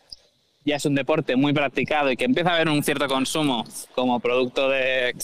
[0.64, 3.64] ya es un deporte muy practicado y que empieza a haber un cierto consumo
[3.94, 5.14] como producto de,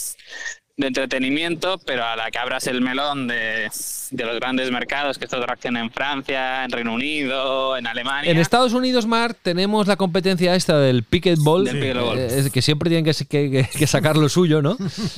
[0.78, 3.68] de entretenimiento, pero a la que abras el melón de,
[4.12, 8.30] de los grandes mercados, que esto reacciona en Francia, en Reino Unido, en Alemania.
[8.30, 11.66] En Estados Unidos, Marc, tenemos la competencia esta del pickleball.
[11.66, 14.76] eh, es que siempre tienen que, que- sacar lo suyo, ¿no?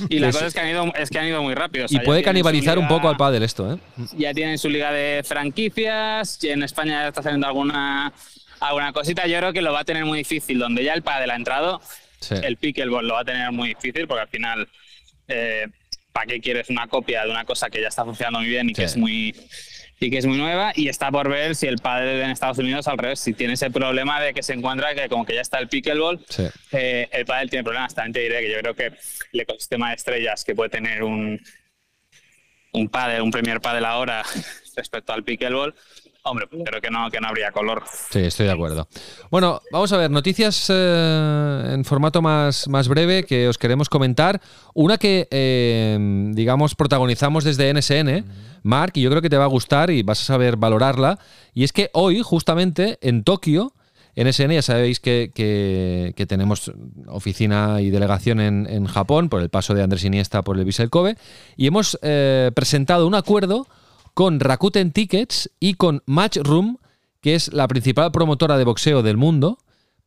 [0.09, 1.85] y la Es- cosa es que han ido, es que han ido muy rápido.
[1.85, 3.77] o sea, y puede canibalizar un poco al pádel esto, ¿eh?
[4.17, 8.11] ya tienen su liga de franquicias, y en España ya está saliendo alguna,
[8.61, 11.29] alguna cosita, yo creo que lo va a tener muy difícil, donde ya el pádel
[11.29, 11.81] ha entrado,
[12.19, 12.35] Sí.
[12.43, 14.67] el pickleball lo va a tener muy difícil, porque al final,
[16.11, 18.73] ¿para qué quieres una copia de una cosa que ya está funcionando muy bien y
[18.73, 19.35] que es muy
[20.03, 22.87] y que es muy nueva y está por ver si el pádel en Estados Unidos
[22.87, 25.59] al revés, si tiene ese problema de que se encuentra que como que ya está
[25.59, 26.43] el pickleball, Sí.
[26.71, 27.93] eh, el pádel tiene problemas.
[27.93, 28.85] También te diré que yo creo que
[29.31, 31.39] el ecosistema de estrellas que puede tener un,
[32.73, 34.23] un pádel, un premier pádel ahora
[34.75, 35.75] respecto al pickleball,
[36.23, 37.83] hombre, pues creo que no, que no habría color.
[38.09, 38.87] Sí, estoy de acuerdo.
[39.29, 44.41] Bueno, vamos a ver, noticias eh, en formato más, más breve que os queremos comentar.
[44.73, 45.97] Una que, eh,
[46.33, 48.25] digamos, protagonizamos desde NSN,
[48.63, 51.17] Mark, y yo creo que te va a gustar y vas a saber valorarla.
[51.53, 53.73] Y es que hoy, justamente, en Tokio,
[54.15, 56.71] NSN, ya sabéis que, que- que tenemos
[57.07, 60.89] oficina y delegación en, en Japón por el paso de Andrés Iniesta por el Vissel
[60.89, 61.15] Kobe,
[61.57, 63.67] y hemos eh, presentado un acuerdo
[64.13, 66.77] con Rakuten Tickets y con Matchroom,
[67.21, 69.57] que es la principal promotora de boxeo del mundo,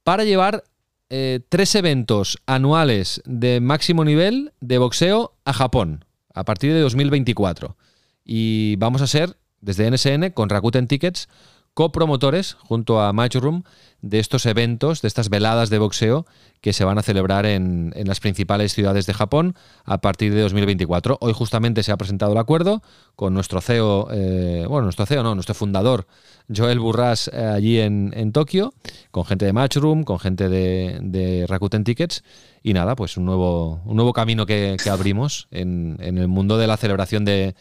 [0.03, 0.65] para llevar
[1.11, 7.77] eh, tres eventos anuales de máximo nivel de boxeo a Japón a partir de 2024.
[8.25, 11.29] Y vamos a ser, desde NSN, con Rakuten Tickets,
[11.75, 13.63] copromotores junto a Matchroom
[14.01, 16.27] de estos eventos, de estas veladas de boxeo
[16.61, 20.41] que se van a celebrar en, en las principales ciudades de Japón a partir de
[20.43, 21.19] 2024.
[21.21, 22.83] Hoy justamente se ha presentado el acuerdo
[23.17, 26.07] con nuestro CEO, eh, bueno, nuestro CEO no, nuestro fundador,
[26.55, 28.75] Joel Burras, eh, allí en, Tokio,
[29.11, 32.25] con gente de Matchroom, con gente de, Rakuten Tickets
[32.63, 36.77] y nada, pues un nuevo, un nuevo camino que, abrimos en el mundo de la
[36.77, 37.55] celebración de,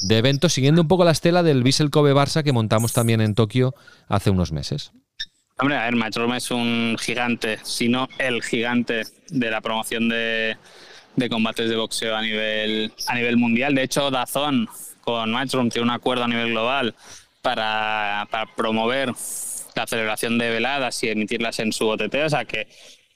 [0.00, 3.34] de eventos, siguiendo un poco la estela del Vissel Kobe Barça que montamos también en
[3.34, 3.74] Tokio
[4.08, 4.92] hace unos meses.
[5.58, 10.56] Hombre, a ver, Matchroom es un gigante, si no el gigante de la promoción de,
[11.16, 13.74] de combates de boxeo a nivel, a nivel mundial.
[13.74, 14.68] De hecho, Dazón
[15.02, 16.94] con Matchroom tiene un acuerdo a nivel global
[17.42, 19.12] para, para promover
[19.74, 22.66] la celebración de veladas y emitirlas en su OTT, o sea que,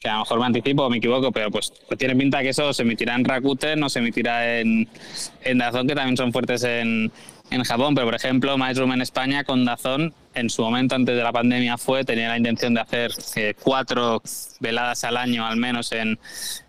[0.05, 2.75] que a lo mejor me anticipo o me equivoco, pero pues tiene pinta que eso
[2.75, 4.87] se emitirá en Rakuten o se emitirá en,
[5.43, 7.11] en Dazón, que también son fuertes en,
[7.50, 11.22] en Japón, pero por ejemplo, Matchroom en España con Dazón en su momento antes de
[11.22, 14.20] la pandemia fue, tenía la intención de hacer eh, cuatro
[14.59, 16.18] veladas al año al menos en,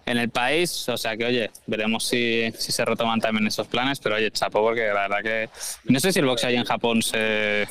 [0.06, 0.88] en el país.
[0.90, 4.00] O sea que, oye, veremos si, si se retoman también esos planes.
[4.00, 5.50] Pero oye, chapo, porque la verdad que
[5.86, 7.68] no sé si el box ahí en Japón se...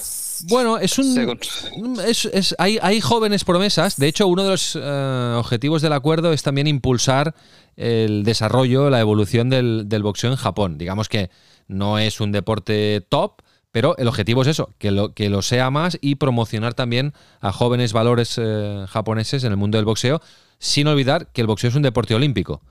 [0.49, 1.15] Bueno, es un.
[1.15, 3.97] se- es- es- hay, hay jóvenes promesas.
[3.97, 7.35] De hecho, uno de los eh, objetivos del acuerdo es también impulsar
[7.77, 10.77] el desarrollo, la evolución del, del boxeo en Japón.
[10.77, 11.31] Digamos que
[11.69, 15.71] no es un deporte top, pero el objetivo es eso, que lo, que lo sea
[15.71, 20.21] más y promocionar también a jóvenes valores eh, japoneses en el mundo del boxeo,
[20.59, 22.63] sin olvidar que el boxeo es un deporte olímpico,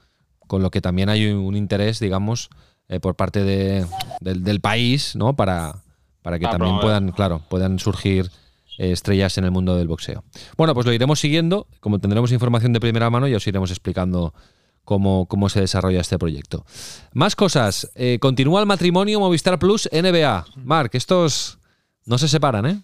[0.47, 2.49] con lo que también hay un interés, digamos,
[2.87, 3.85] eh, por parte de-
[4.21, 5.35] del, del país, ¿no?
[5.35, 5.83] Para,
[6.21, 6.81] para que también promover.
[6.83, 8.29] puedan, claro, puedan surgir
[8.77, 10.23] eh, estrellas en el mundo del boxeo.
[10.57, 14.33] Bueno, pues lo iremos siguiendo, como tendremos información de primera mano, ya os iremos explicando
[14.83, 16.65] cómo, cómo se desarrolla este proyecto.
[17.13, 17.91] Más cosas.
[17.95, 20.45] Eh, continúa el matrimonio Movistar Plus NBA.
[20.63, 21.59] Marc, estos
[22.05, 22.81] no se separan, ¿eh?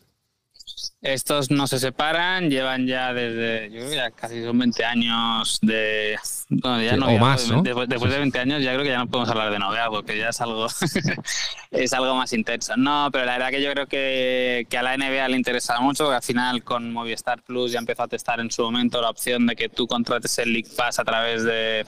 [1.01, 5.57] Estos no se separan, llevan ya desde, yo creo que ya casi son 20 años
[5.61, 6.19] de...
[6.49, 7.61] bueno, ya Sí, no, o más, ¿no?
[7.61, 10.17] Después, después de 20 años ya creo que ya no podemos hablar de novia, porque
[10.17, 10.67] ya es algo,
[11.71, 12.75] es algo más intenso.
[12.75, 16.03] No, pero la verdad que yo creo que, que a la NBA le interesa mucho,
[16.03, 19.47] porque al final con Movistar Plus ya empezó a testar en su momento la opción
[19.47, 21.85] de que tú contrates el League Pass a través de,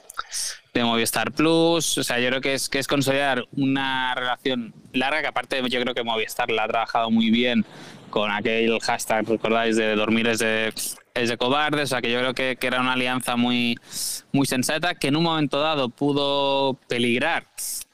[0.74, 1.97] de Movistar Plus.
[1.97, 5.82] O sea, yo creo que es, que es consolidar una relación larga, que aparte yo
[5.82, 7.65] creo que Movistar la ha trabajado muy bien
[8.12, 10.71] con aquel hashtag, recordáis, de dormir es de,
[11.15, 11.86] es de cobardes.
[11.86, 13.80] O sea, que yo creo que, que era una alianza muy,
[14.32, 17.47] muy sensata, que en un momento dado pudo peligrar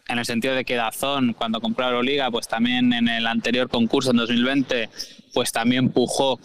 [0.08, 4.12] en el sentido de que Dazón, cuando compró Euroliga, pues también en el anterior concurso
[4.12, 4.90] en 2020,
[5.34, 6.40] pues también pujó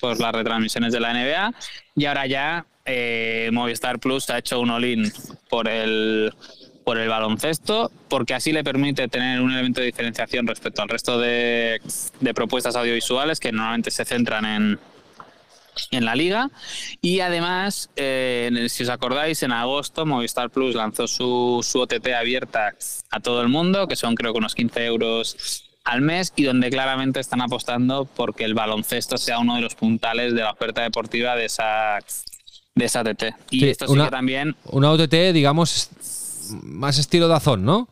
[0.00, 1.54] por las retransmisiones de la NBA.
[1.96, 5.12] Y ahora ya eh, Movistar Plus ha hecho un all-in
[5.48, 6.32] por el,
[6.88, 11.18] por el baloncesto, porque así le permite tener un elemento de diferenciación respecto al resto
[11.20, 11.82] de,
[12.18, 14.78] de propuestas audiovisuales que normalmente se centran en,
[15.90, 16.48] en la liga.
[17.02, 22.72] Y además, eh, si os acordáis, en agosto Movistar Plus lanzó su, su OTT abierta
[23.10, 26.70] a todo el mundo, que son creo que unos 15 euros al mes y donde
[26.70, 31.36] claramente están apostando porque el baloncesto sea uno de los puntales de la oferta deportiva
[31.36, 31.98] de esa
[32.74, 33.24] de esa OTT.
[33.50, 35.90] Y Sí, esto sí una- que también Una OTT, digamos,
[36.62, 37.88] más estilo Dazón, ¿no?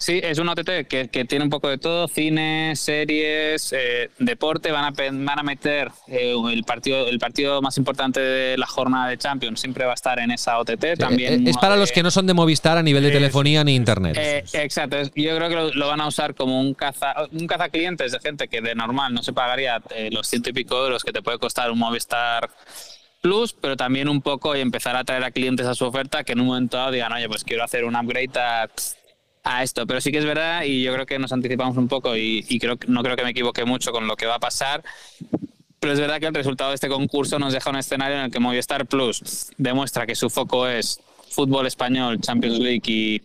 [0.00, 4.70] Sí, es un OTT que, que tiene un poco de todo, cine, series, eh, deporte,
[4.70, 9.08] van a, van a meter eh, el, partido, el partido más importante de la jornada
[9.08, 10.98] de Champions, siempre va a estar en esa OTT.
[10.98, 13.74] También es para de- los que no son de Movistar a nivel de telefonía ni
[13.74, 14.16] internet.
[14.20, 17.68] Eh, exacto, yo creo que lo, lo van a usar como un caza, un caza
[17.68, 21.12] clientes de gente que de normal no se pagaría los ciento y pico euros que
[21.12, 22.48] te puede costar un Movistar
[23.20, 26.32] Plus, pero también un poco y empezar a traer a clientes a su oferta que
[26.32, 29.86] en un momento dado digan, oye, pues quiero hacer un upgrade a, esto.
[29.86, 32.58] Pero sí que es verdad y yo creo que nos anticipamos un poco y, y
[32.58, 34.84] creo no creo que me equivoque mucho con lo que va a pasar.
[35.80, 38.30] Pero es verdad que el resultado de este concurso nos deja un escenario en el
[38.30, 41.00] que Movistar Plus demuestra que su foco es
[41.30, 43.22] fútbol español, Champions League y,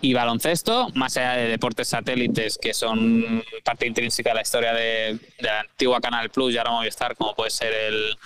[0.00, 5.18] y baloncesto, más allá de deportes satélites que son parte intrínseca de la historia de,
[5.38, 8.16] de la antigua Canal Plus y ahora Movistar, como puede ser el,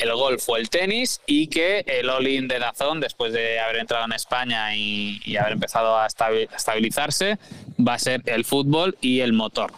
[0.00, 4.04] el golf o el tenis, y que el all-in de Dazón, después de haber entrado
[4.04, 7.38] en España y, y haber empezado a estabi- a estabilizarse,
[7.78, 9.72] va a ser el fútbol y el motor.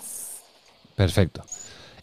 [0.96, 1.44] Perfecto.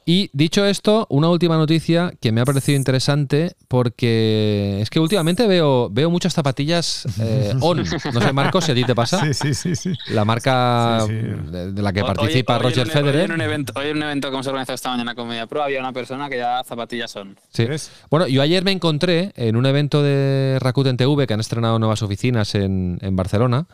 [0.10, 5.46] Y dicho esto, una última noticia que me ha parecido interesante porque es que últimamente
[5.48, 7.84] veo, veo muchas zapatillas eh, on.
[8.14, 9.20] No sé, Marcos, si a ti te pasa.
[9.26, 9.94] Sí, sí, sí, sí.
[10.14, 11.52] La marca Sí, sí.
[11.74, 13.26] De, la que participa hoy- hoy Roger Hoy Federer.
[13.26, 15.62] en, un evento, hoy en un evento que hemos organizado esta mañana con Media Pro
[15.62, 17.36] había una persona que ya zapatillas son.
[17.52, 17.66] Sí.
[18.10, 22.02] Bueno, yo ayer me encontré en un evento de Rakuten TV que han estrenado nuevas
[22.02, 23.66] oficinas en, en Barcelona.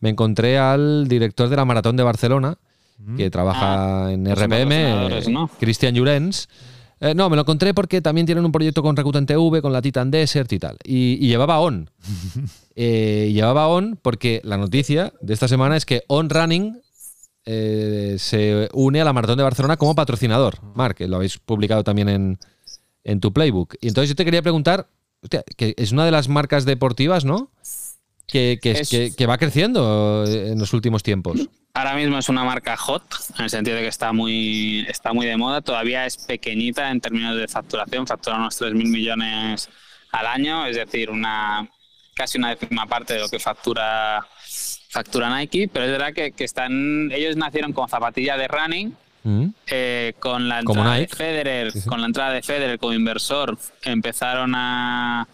[0.00, 2.56] Me encontré al director de la Maratón de Barcelona,
[3.16, 5.48] que trabaja en los RPM, ¿no?
[5.58, 6.48] Cristian Llorens.
[7.00, 9.82] Eh, no, me lo encontré porque también tienen un proyecto con Rakuten TV, con la
[9.82, 10.76] Titan Desert y tal.
[10.84, 11.90] Y, y llevaba On.
[12.74, 16.80] Eh, llevaba On porque la noticia de esta semana es que On Running
[17.44, 20.58] eh, se une a la Maratón de Barcelona como patrocinador.
[20.74, 22.38] Marc, que lo habéis publicado también en,
[23.04, 23.74] en tu playbook.
[23.82, 24.88] Y entonces yo te quería preguntar,
[25.22, 27.50] hostia, que es una de las marcas deportivas, ¿no?
[28.32, 31.38] Que, que, Es- que- que va creciendo en los últimos tiempos.
[31.74, 33.02] Ahora mismo es una marca hot,
[33.38, 35.60] en el sentido de que está muy, está muy de moda.
[35.60, 39.68] Todavía es pequeñita en términos de facturación, factura unos 3.000 millones
[40.12, 41.68] al año, es decir, una
[42.14, 44.26] casi una décima parte de lo que factura
[44.90, 49.46] factura Nike, pero es verdad que, que están ellos nacieron con zapatilla de running Mm.
[49.68, 51.06] eh, con la entrada de.
[51.06, 51.88] Federer, Sí, sí.
[51.88, 55.28] con la entrada de Federer como inversor, empezaron a,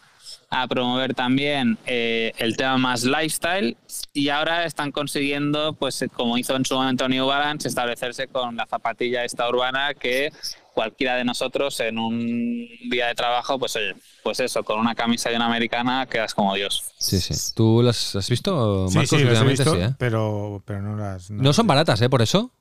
[0.51, 3.77] a promover también eh, el tema más lifestyle
[4.15, 8.67] y ahora están consiguiendo, pues como hizo en su momento New Balance, establecerse con la
[8.67, 10.33] zapatilla esta urbana que
[10.73, 15.31] cualquiera de nosotros en un día de trabajo, pues oye, pues eso, con una camisa
[15.31, 16.93] y una americana quedas como Dios.
[16.99, 17.35] Sí, sí.
[17.55, 19.19] ¿Tú las has visto, Sí, Marcos?
[19.19, 19.95] sí, las he Últimamente visto, sí, ¿eh?
[19.99, 21.31] pero, pero no las...
[21.31, 22.09] No son baratas, ¿eh?
[22.09, 22.53] Por eso,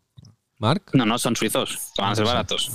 [0.58, 0.90] Marc.
[0.94, 2.72] No, no, son suizos, van a ser baratos.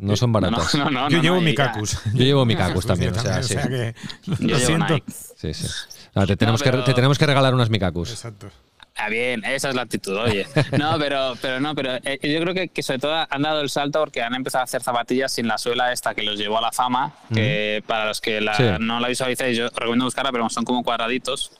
[0.00, 0.74] No son baratas.
[0.74, 1.98] no, no, Yo no, llevo no, mi cacus.
[2.14, 3.54] Yo llevo mi cacus también, Yo o sea, sí.
[3.56, 3.94] que
[4.24, 4.94] Yo lo llevo siento.
[4.94, 5.12] Nike.
[5.36, 5.66] Sí, sí.
[6.26, 8.10] Te, tenemos pero- que, te tenemos que regalar unas micacus.
[8.10, 8.50] Exacto.
[8.96, 10.44] Ah, bien, esa es la actitud, oye.
[10.76, 13.70] No, pero, pero no, pero eh, yo creo que, que sobre todo han dado el
[13.70, 16.62] salto porque han empezado a hacer zapatillas sin la suela esta que los llevó a
[16.62, 18.64] la fama, que para los que la- Sí.
[18.80, 21.52] no la visualicéis, yo recomiendo buscarla, pero son como cuadraditos,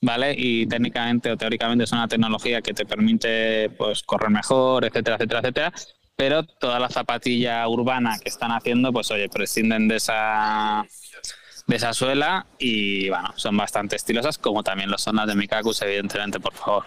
[0.00, 0.34] ¿vale?
[0.38, 5.40] Y técnicamente o teóricamente es una tecnología que te permite pues correr mejor, etcétera, etcétera,
[5.40, 5.72] etcétera.
[6.16, 10.86] Pero toda la zapatilla urbana que están haciendo, pues oye, prescinden de esa
[11.66, 15.82] de esa suela y bueno, son bastante estilosas, como también lo son las de Mikakus,
[15.82, 16.86] evidentemente, por favor.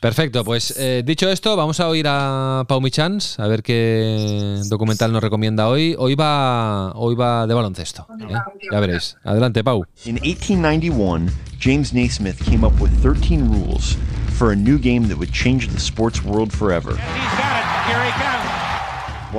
[0.00, 5.12] Perfecto, pues eh, dicho esto, vamos a oír a Pau Michans, a ver qué documental
[5.12, 5.96] nos recomienda hoy.
[5.98, 8.06] Hoy va, hoy va de baloncesto.
[8.20, 8.34] ¿eh?
[8.70, 9.16] Ya veréis.
[9.24, 9.84] Adelante, Pau.
[10.04, 13.96] In 1891, James Naismith came up with 13 rules
[14.38, 16.96] for a new game that would change the sports world forever.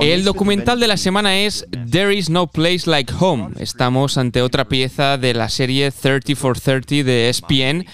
[0.01, 3.53] El documental de la semana es There is no place like home.
[3.59, 7.85] Estamos ante otra pieza de la serie 30 for 30 de ESPN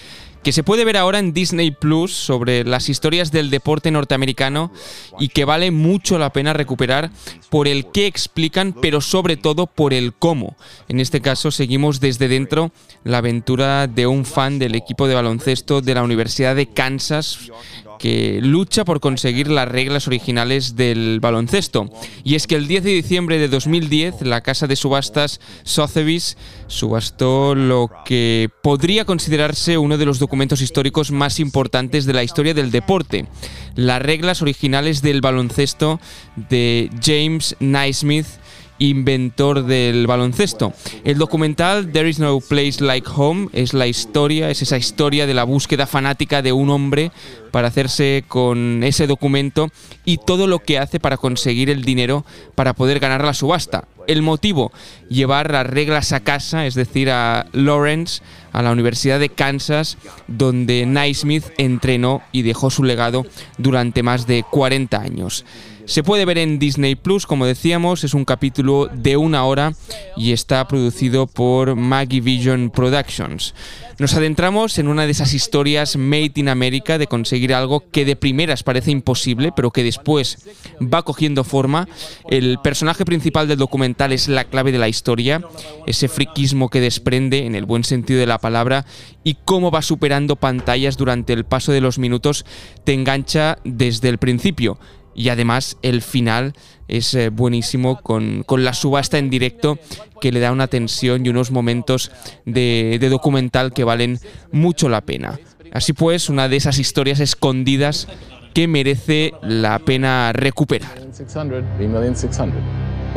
[0.46, 4.70] que se puede ver ahora en Disney Plus sobre las historias del deporte norteamericano
[5.18, 7.10] y que vale mucho la pena recuperar
[7.50, 10.56] por el qué explican, pero sobre todo por el cómo.
[10.86, 12.70] En este caso seguimos desde dentro
[13.02, 17.50] la aventura de un fan del equipo de baloncesto de la Universidad de Kansas
[17.98, 21.90] que lucha por conseguir las reglas originales del baloncesto.
[22.24, 26.36] Y es que el 10 de diciembre de 2010, la casa de subastas Sotheby's
[26.66, 32.54] subastó lo que podría considerarse uno de los documentos históricos más importantes de la historia
[32.54, 33.26] del deporte,
[33.74, 36.00] las reglas originales del baloncesto
[36.48, 38.26] de James Naismith
[38.78, 40.72] inventor del baloncesto.
[41.04, 45.34] El documental There is no place like home es la historia, es esa historia de
[45.34, 47.10] la búsqueda fanática de un hombre
[47.50, 49.70] para hacerse con ese documento
[50.04, 52.24] y todo lo que hace para conseguir el dinero
[52.54, 53.84] para poder ganar la subasta.
[54.06, 54.72] El motivo,
[55.08, 58.22] llevar las reglas a casa, es decir, a Lawrence,
[58.52, 59.98] a la Universidad de Kansas,
[60.28, 63.26] donde Naismith entrenó y dejó su legado
[63.58, 65.44] durante más de 40 años.
[65.86, 69.72] Se puede ver en Disney Plus, como decíamos, es un capítulo de una hora
[70.16, 73.54] y está producido por Maggie Vision Productions.
[74.00, 78.16] Nos adentramos en una de esas historias made in America de conseguir algo que de
[78.16, 80.48] primeras parece imposible, pero que después
[80.82, 81.88] va cogiendo forma.
[82.28, 85.40] El personaje principal del documental es la clave de la historia,
[85.86, 88.86] ese friquismo que desprende en el buen sentido de la palabra
[89.22, 92.44] y cómo va superando pantallas durante el paso de los minutos
[92.82, 94.78] te engancha desde el principio
[95.16, 96.52] y además el final
[96.88, 99.78] es eh, buenísimo con, con la subasta en directo
[100.20, 102.12] que le da una tensión y unos momentos
[102.44, 104.20] de, de documental que valen
[104.52, 105.40] mucho la pena.
[105.72, 108.06] Así pues, una de esas historias escondidas
[108.54, 110.94] que merece la pena recuperar.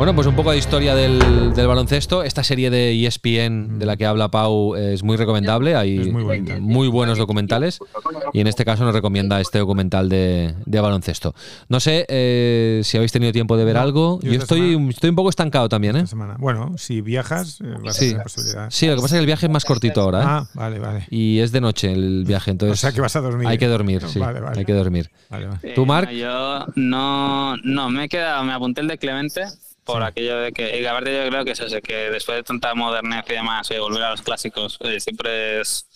[0.00, 2.22] Bueno, pues un poco de historia del, del baloncesto.
[2.22, 5.76] Esta serie de ESPN de la que habla Pau es muy recomendable.
[5.76, 7.78] Hay muy buenos documentales.
[8.32, 11.34] Y en este caso nos recomienda este documental de, de baloncesto.
[11.68, 14.20] No sé eh, si habéis tenido tiempo de ver No, algo.
[14.22, 16.04] yo estoy, semana- estoy un poco estancado también, ¿eh?
[16.38, 18.06] Bueno, si viajas, eh, vas Sí.
[18.06, 18.70] a tener posibilidad.
[18.70, 20.24] Sí, lo que pasa es que el viaje es más cortito ahora, ¿eh?
[20.26, 21.06] Ah, vale, vale.
[21.10, 22.78] Y es de noche el viaje, entonces.
[22.78, 23.46] O sea que vas a dormir.
[23.46, 24.18] Hay que dormir, No, sí.
[24.18, 24.58] vale, vale.
[24.60, 25.10] Hay que dormir.
[25.28, 25.74] Vale, vale.
[25.74, 26.08] ¿Tú, Eh, Marc?
[26.10, 29.42] no, yo no, no, me he quedado, me apunté el de Clemente
[29.84, 32.74] por aquello de que, y aparte yo creo que es eso, que después de tanta
[32.74, 35.86] modernidad y demás, oye, volver a los clásicos oye, siempre es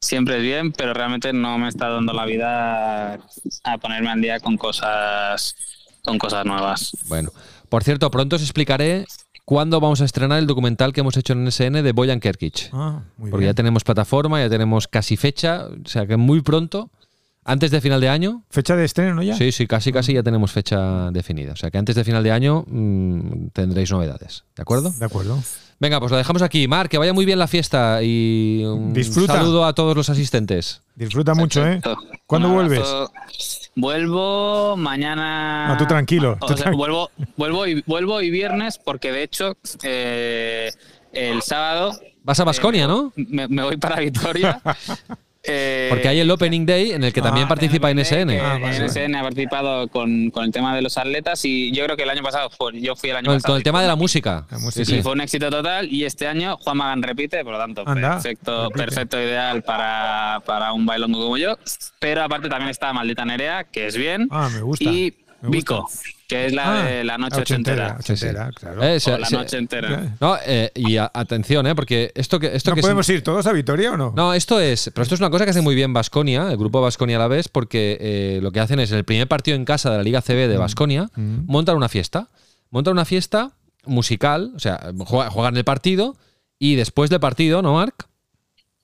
[0.00, 3.14] siempre es bien, pero realmente no me está dando la vida
[3.64, 5.56] a ponerme al día con cosas
[6.04, 6.96] con cosas nuevas.
[7.06, 7.30] Bueno,
[7.68, 9.06] por cierto, pronto os explicaré
[9.44, 12.70] cuándo vamos a estrenar el documental que hemos hecho en NSN de Boyan Kerkic.
[12.72, 16.90] Ah, muy Porque ya tenemos plataforma, ya tenemos casi fecha, o sea que muy pronto,
[17.44, 18.42] antes de final de año.
[18.50, 19.36] ¿Fecha de estreno ya?
[19.36, 21.52] Sí, sí, casi casi ya tenemos fecha definida.
[21.52, 24.44] O sea que antes de final de año mm, tendréis novedades.
[24.56, 24.90] ¿De acuerdo?
[24.90, 25.38] De acuerdo.
[25.80, 26.68] Venga, pues lo dejamos aquí.
[26.68, 29.34] Mar, que vaya muy bien la fiesta y un Disfruta.
[29.34, 30.82] saludo a todos los asistentes.
[30.94, 31.80] Disfruta mucho, ¿eh?
[32.26, 32.88] ¿Cuándo vuelves?
[33.76, 35.68] Vuelvo mañana.
[35.68, 40.70] No, tú tranquilo, O sea, vuelvo, vuelvo, y, vuelvo y viernes porque de hecho eh,
[41.12, 43.12] el sábado Vas a Basconia, ¿no?
[43.16, 44.62] me, me voy para Vitoria
[45.46, 48.30] Eh, Porque hay el Opening Day en el que también Ah, participa NSN.
[48.40, 51.96] Ah, vale, NSN ha participado con, con el tema de los atletas y yo creo
[51.96, 53.52] que el año pasado, pues, yo fui el año Con pasado.
[53.52, 54.46] con el tema fue de la música.
[54.50, 54.82] La música.
[54.82, 55.02] Y Sí, sí.
[55.02, 58.64] fue un éxito total y este año Juan Magán repite, por lo tanto, Anda, perfecto,
[58.70, 58.78] repite.
[58.84, 61.58] perfecto ideal para, para un bailongo como yo.
[61.98, 64.28] Pero aparte también está Maldita Nerea, que es bien.
[64.30, 64.84] Ah, me gusta.
[64.84, 65.23] Y me gusta.
[65.50, 65.88] Vico,
[66.28, 67.96] que es la Ah, de la noche ochentera.
[67.98, 68.82] ochentera, claro.
[68.82, 70.16] Eh, O la se- noche entera.
[70.20, 71.74] No, eh, y a- atención, ¿eh?
[71.74, 72.54] Porque esto que.
[72.54, 74.12] Esto ¿No que es- podemos ir todos a Vitoria o no?
[74.16, 74.90] No, esto es.
[74.94, 77.28] Pero esto es una cosa que hace muy bien Basconia, el grupo Basconia a la
[77.28, 80.02] vez, porque eh, lo que hacen es en el primer partido en casa de la
[80.02, 81.44] Liga CB de Basconia, Mm.
[81.46, 82.28] montan una fiesta.
[82.70, 83.52] Montan una fiesta
[83.86, 86.16] musical, o sea, juega- juegan el partido
[86.58, 88.06] y después del partido, ¿no, Marc?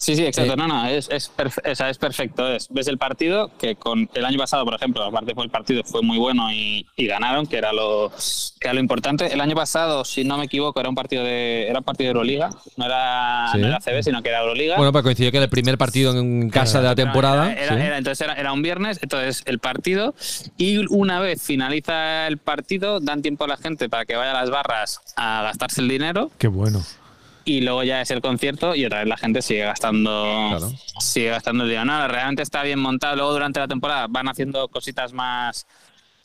[0.01, 0.55] Sí, sí, exacto.
[0.55, 1.31] Eh, no, no, es, es,
[1.75, 2.49] sea, es perfecto.
[2.51, 5.83] Es, ves el partido, que con el año pasado, por ejemplo, aparte fue el partido
[5.85, 8.11] fue muy bueno y, y ganaron, que era lo
[8.59, 9.31] que era lo importante.
[9.31, 12.13] El año pasado, si no me equivoco, era un partido de era un partido de
[12.13, 12.49] Euroliga,
[12.79, 13.59] no era, Sí.
[13.59, 14.77] no era CB, sino que era Euroliga.
[14.79, 17.53] Bueno, pues coincidió que era el primer partido en casa de la temporada.
[17.53, 17.99] Era, era- sí.
[17.99, 20.15] entonces era, era un viernes, entonces el partido
[20.57, 24.41] y una vez finaliza el partido dan tiempo a la gente para que vaya a
[24.41, 26.83] las barras a gastarse el dinero Qué bueno.
[27.45, 30.73] Y luego ya es el concierto y otra vez la gente sigue gastando Claro.
[31.01, 31.87] sigue gastando el dinero.
[31.87, 33.17] No, realmente está bien montado.
[33.17, 35.67] Luego durante la temporada van haciendo cositas más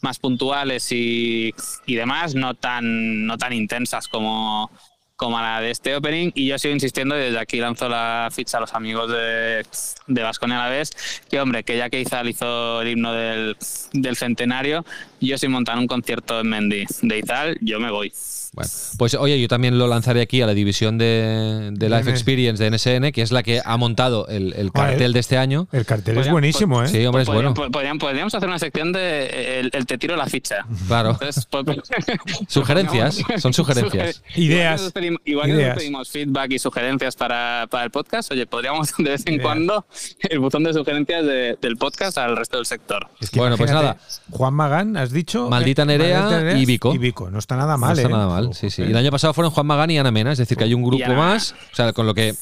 [0.01, 1.53] más puntuales y,
[1.87, 4.69] y demás, no tan no tan intensas como
[5.15, 8.57] como la de este opening y yo sigo insistiendo y desde aquí lanzo la ficha
[8.57, 9.65] a los amigos de,
[10.07, 10.91] de Vasconia a la vez
[11.29, 13.55] que hombre, que ya que Izal hizo el himno del,
[13.93, 14.85] del centenario
[15.21, 18.11] yo si montan un concierto en Mendy de Izal, yo me voy
[18.55, 22.63] Bueno, pues oye, yo también lo lanzaré aquí a la división de, de Life Experience
[22.63, 25.67] de NSN, que es la que ha montado el, el cartel el- de este año.
[25.71, 26.87] El cartel es buenísimo, ¿eh?
[26.87, 27.53] Sí, hombre, es bueno.
[27.53, 31.11] Podrían- podrían- podríamos hacer una sección de el, el te tiro la ficha Claro.
[31.11, 31.65] Entonces, pues-
[32.47, 34.21] Sugerencias, son sugerencias.
[34.35, 34.91] Ideas.
[35.25, 39.23] Igual que nosotros pedimos, feedback y sugerencias para, para el podcast, oye, podríamos de vez
[39.25, 39.43] en Ideas.
[39.45, 39.85] cuando
[40.29, 43.07] el buzón de sugerencias de- del podcast al resto del sector.
[43.19, 43.97] Es que Bueno, pues nada.
[44.31, 45.49] Juan Magán, has dicho.
[45.49, 46.93] Maldita eh, Nerea Maldita Nerea y Vico.
[46.93, 47.29] Y Vico.
[47.29, 48.11] No está nada No mal, está ¿eh?
[48.11, 48.81] nada mal, sí, sí.
[48.83, 50.83] Y el año pasado fueron Juan Magán y Ana Mena, es decir, que hay un
[50.83, 52.33] grupo más, o sea, con lo que,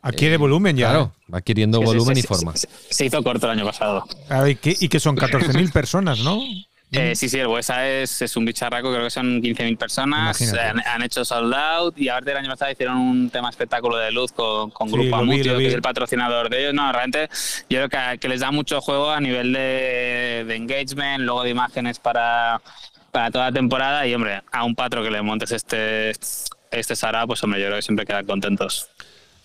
[0.00, 0.90] Adquiere volumen ya.
[0.90, 2.56] claro, va adquiriendo Sí, volumen sí, y sí, forma.
[2.56, 4.04] Se, se hizo corto el año pasado.
[4.28, 6.40] A ver, ¿qué- y que son 14.000 personas, ¿no?
[6.92, 10.80] Eh, sí, sí, el Buesa es, es un bicharraco, creo que son 15.000 personas, han,
[10.86, 14.32] han hecho sold out y aparte el año pasado hicieron un tema espectáculo de luz
[14.32, 16.74] con, con Sí, Grupo Amutio, que es el patrocinador de ellos.
[16.74, 17.28] No, realmente
[17.68, 21.50] yo creo que, que les da mucho juego a nivel de, de engagement, luego de
[21.50, 22.62] imágenes para,
[23.18, 26.12] para toda la temporada y, hombre, a un patro que le montes este,
[26.70, 28.90] este Sara, pues, hombre, yo creo que siempre quedan contentos.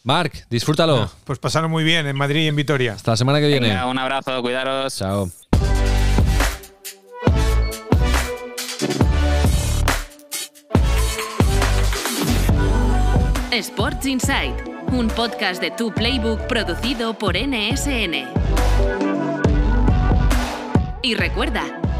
[0.03, 1.09] Marc, disfrútalo.
[1.23, 2.93] Pues pasaron muy bien en Madrid y en Vitoria.
[2.93, 3.69] Hasta la semana que viene.
[3.69, 4.95] Venga, un abrazo, cuidaros.
[4.95, 5.27] Chao.
[13.51, 14.53] Sports Insight,
[14.91, 18.27] un podcast de Tu Playbook producido por NSN.
[21.01, 21.81] Y recuerda,